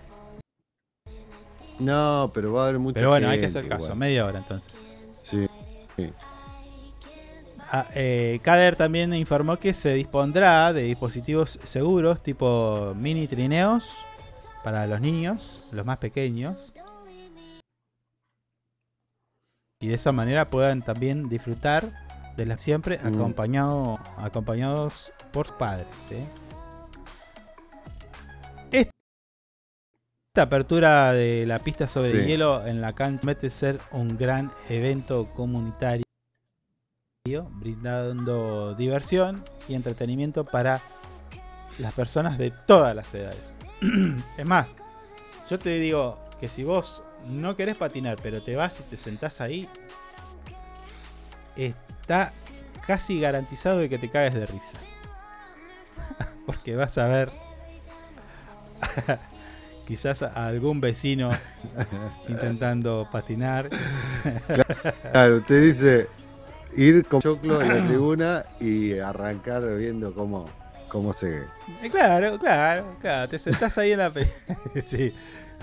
[1.81, 3.01] No, pero va a haber mucha gente.
[3.01, 3.85] Pero bueno, hay que hacer caso.
[3.87, 3.99] igual.
[3.99, 4.87] Media hora entonces.
[5.15, 5.49] Sí.
[6.09, 6.13] Sí.
[7.73, 13.89] Ah, eh, Cader también informó que se dispondrá de dispositivos seguros tipo mini trineos
[14.65, 16.73] para los niños, los más pequeños.
[19.81, 21.85] Y de esa manera puedan también disfrutar
[22.37, 23.07] de la siempre Mm.
[23.15, 25.87] acompañado, acompañados por padres.
[26.11, 26.25] ¿eh?
[30.33, 32.29] Esta apertura de la pista sobre Sí.
[32.29, 36.05] hielo en la cancha promete ser un gran evento comunitario
[37.51, 40.83] brindando diversión y entretenimiento para
[41.81, 43.57] las personas de todas las edades.
[44.39, 44.77] es más,
[45.49, 49.41] yo te digo que si vos no querés patinar, pero te vas y te sentás
[49.41, 49.69] ahí,
[51.57, 52.33] está
[52.87, 54.79] casi garantizado de que te caes de risa.
[56.47, 57.33] Porque vas a ver
[59.91, 61.31] quizás a algún vecino
[62.29, 63.69] intentando patinar.
[65.13, 66.09] Claro, usted dice
[66.77, 70.49] ir con choclo en la tribuna y arrancar viendo cómo,
[70.89, 71.39] cómo se.
[71.83, 73.29] Eh, Claro, claro, claro.
[73.29, 74.11] Te sentás ahí en la.
[74.13, 74.23] sí,
[74.87, 75.13] sí,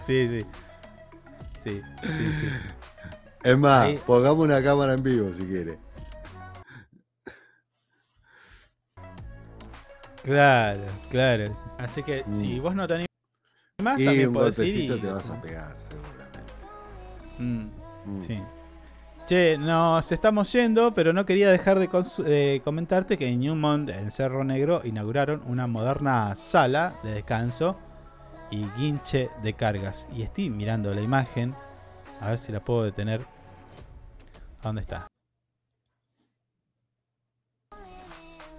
[0.06, 0.45] sí.
[1.64, 2.48] Sí, sí, sí.
[3.45, 5.80] Es más, Ahí- pongamos una cámara en vivo si quiere.
[10.22, 11.45] Claro, claro.
[11.78, 12.34] Así que Mm.
[12.34, 13.07] si vos no te
[13.80, 16.40] Y también un golpecito y- te vas a pegar, seguramente.
[17.38, 17.70] Mm,
[18.08, 18.22] Mm.
[18.24, 18.41] Sí.
[19.28, 24.44] Che, nos estamos yendo, pero no quería dejar de, comentarte que en Newmont, en Cerro
[24.44, 27.76] Negro, inauguraron una moderna sala de descanso
[28.49, 30.08] y guinche de cargas.
[30.16, 31.54] Y estoy mirando la imagen,
[32.22, 33.22] a ver si la puedo detener.
[34.62, 35.06] ¿A dónde está?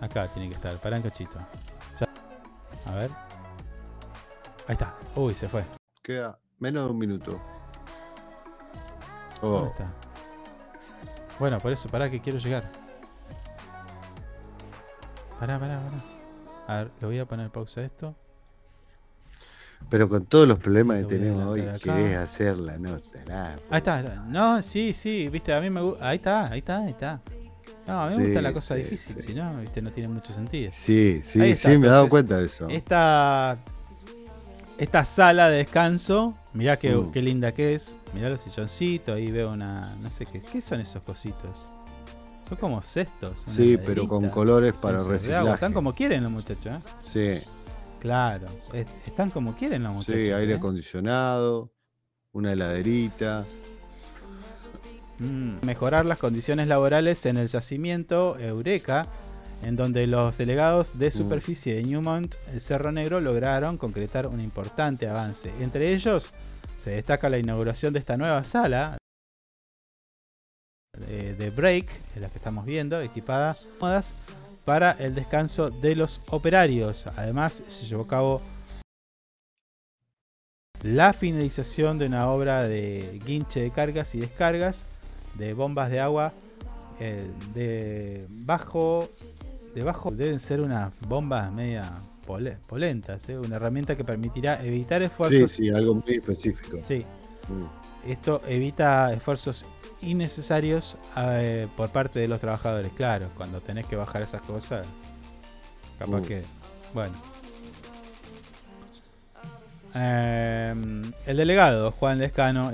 [0.01, 1.39] Acá tiene que estar, para un cachito.
[2.87, 3.28] A ver.
[4.69, 4.95] Ahí está.
[5.17, 5.65] Uy, se fue.
[6.03, 7.41] Queda menos de un minuto.
[9.41, 9.91] ¿Dónde Oh, está?
[11.39, 12.65] Bueno, por eso, pará que quiero llegar.
[15.39, 16.05] Pará, pará, pará.
[16.67, 18.15] A ver, le voy a poner pausa a esto.
[19.89, 21.79] pero con todos los problemas que tenemos hoy, acá.
[21.79, 23.25] querés hacer la nota.
[23.27, 23.57] nada.
[23.71, 24.15] Ahí está, ahí está.
[24.27, 26.07] No, sí, sí, viste, a mí me gusta.
[26.09, 27.21] Ahí está, ahí está, ahí está.
[27.87, 29.23] No, a mí me Sí, gusta la cosa sí, difícil, sí.
[29.23, 30.71] si no, viste, no tiene mucho sentido.
[30.75, 32.69] Sí, sí, sí, me he dado cuenta de eso.
[32.69, 33.57] Esta,
[34.79, 37.11] esta sala de descanso, mirá qué, Mm.
[37.13, 37.99] qué linda que es.
[38.15, 39.95] Mirá los silloncitos, ahí veo una.
[40.01, 40.41] No sé qué.
[40.41, 41.51] ¿Qué son esos cositos?
[42.49, 43.33] Son como cestos.
[43.43, 45.13] Sí, pero con colores para agua.
[45.13, 45.51] reciclaje.
[45.53, 46.81] Están como quieren los muchachos, ¿eh?
[47.43, 47.47] Sí,
[48.01, 50.15] Claro, es- están como quieren los muchachos.
[50.15, 50.57] sí, aire ¿eh?
[50.57, 51.71] acondicionado,
[52.33, 53.45] una heladerita.
[55.19, 59.09] Mm, mejorar las condiciones laborales en el yacimiento Eureka,
[59.63, 60.99] en donde los delegados Mm.
[60.99, 65.51] de superficie de Newmont, el Cerro Negro, lograron concretar un importante avance.
[65.61, 66.33] Entre ellos
[66.79, 68.99] se destaca la inauguración de esta nueva sala
[70.97, 73.57] de, de break, en la que estamos viendo, equipada
[74.65, 77.07] para el descanso de los operarios.
[77.17, 78.43] Además, se llevó a cabo
[80.83, 84.85] la finalización de una obra de guinche de cargas y descargas
[85.35, 86.33] de bombas de agua
[87.01, 89.09] eh, de bajo
[89.79, 91.91] de bajo deben ser unas bombas media
[92.27, 93.39] pole- polentas ¿eh?
[93.39, 96.79] una herramienta que permitirá evitar Sí, esfuerzos sí, algo muy específico.
[96.87, 97.03] Sí.
[97.49, 98.11] Mm.
[98.11, 99.65] esto evita esfuerzos
[100.03, 104.87] innecesarios eh, por parte de los trabajadores claro cuando tenés que bajar esas cosas
[105.99, 106.25] capaz Mm.
[106.25, 106.43] que
[106.95, 107.15] bueno
[109.95, 112.71] Em, el delegado Juan Lescano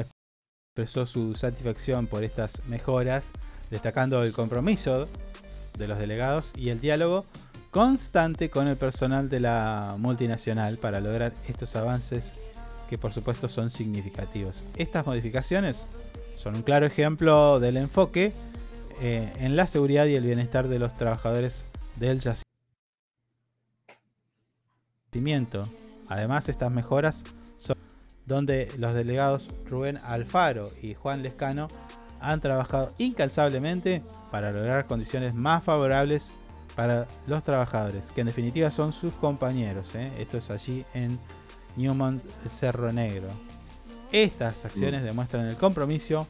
[0.77, 3.31] expresó su satisfacción por estas mejoras,
[3.71, 5.09] destacando el compromiso
[5.77, 7.25] de los delegados y el diálogo
[7.71, 12.35] constante con el personal de la multinacional para lograr estos avances
[12.89, 14.63] que por supuesto son significativos.
[14.77, 15.87] Estas modificaciones
[16.39, 18.33] son un claro ejemplo del enfoque
[19.01, 21.65] eh, en la seguridad y el bienestar de los trabajadores
[21.97, 22.21] del
[25.11, 25.69] yacimiento.
[26.09, 27.25] Además, estas mejoras
[27.59, 27.77] son
[28.27, 31.69] donde los delegados Rubén Alfaro y Juan Lescano
[32.21, 34.03] han trabajado incansablemente
[34.35, 36.33] para lograr condiciones más favorables
[36.75, 39.95] para los trabajadores, que en definitiva son sus compañeros.
[39.95, 40.11] ¿eh?
[40.19, 41.21] Esto es allí en
[41.77, 43.29] Newmont Cerro Negro.
[44.11, 46.27] Estas acciones demuestran el compromiso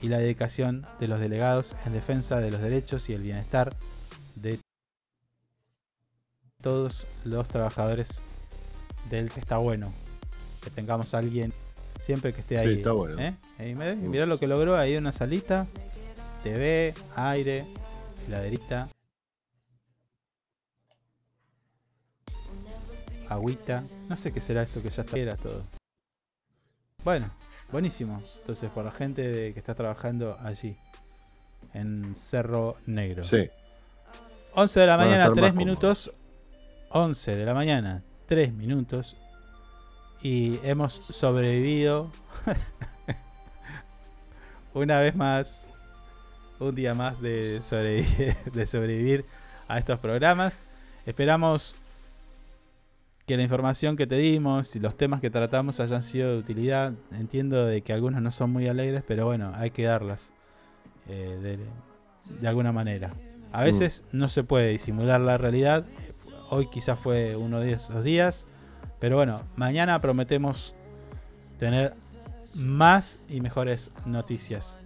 [0.00, 3.76] y la dedicación de los delegados en defensa de los derechos y el bienestar
[4.36, 4.58] de
[6.62, 8.22] todos los trabajadores
[9.10, 9.92] del está bueno
[10.64, 11.52] que tengamos a alguien
[12.00, 12.74] siempre que esté Sí, ahí.
[12.78, 13.20] está bueno.
[13.20, 13.74] ¿eh?
[13.74, 15.66] Me- mirá lo que logró ahí una salita,
[16.46, 17.64] TV, aire,
[18.28, 18.88] heladerita,
[23.28, 25.64] agüita, no sé qué será esto que ya está era todo.
[27.02, 27.28] Bueno,
[27.72, 28.22] buenísimo.
[28.40, 30.76] Entonces por la gente de- que está trabajando allí
[31.74, 33.24] en Cerro Negro.
[33.24, 33.48] Sí.
[34.54, 36.12] 11 de la Van mañana, estar 3 más minutos.
[36.90, 39.16] 11 de la mañana, 3 minutos.
[40.22, 42.10] Y hemos sobrevivido
[44.74, 45.65] una vez más,
[46.60, 49.24] un día más de sobrevivir, de sobrevivir
[49.68, 50.62] a estos programas.
[51.04, 51.76] Esperamos
[53.26, 56.92] que la información que te dimos y los temas que tratamos hayan sido de utilidad.
[57.12, 60.32] Entiendo de que algunos no son muy alegres, pero bueno, hay que darlas
[61.08, 61.58] eh, de,
[62.40, 63.12] de alguna manera.
[63.52, 65.84] A veces no se puede disimular la realidad.
[66.50, 68.46] Hoy quizás fue uno de esos días.
[69.00, 70.74] Pero bueno, mañana prometemos
[71.58, 71.94] tener
[72.54, 74.78] más y mejores noticias.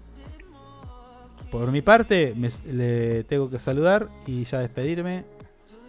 [1.50, 5.24] Por mi parte, me- le tengo que saludar y ya despedirme.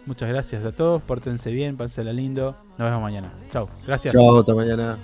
[0.06, 2.56] Muchas gracias a todos, pórtense bien, pásensela lindo.
[2.76, 3.32] Nos vemos mañana.
[3.52, 4.12] Chao, gracias.
[4.14, 4.98] Chao, hasta mañana.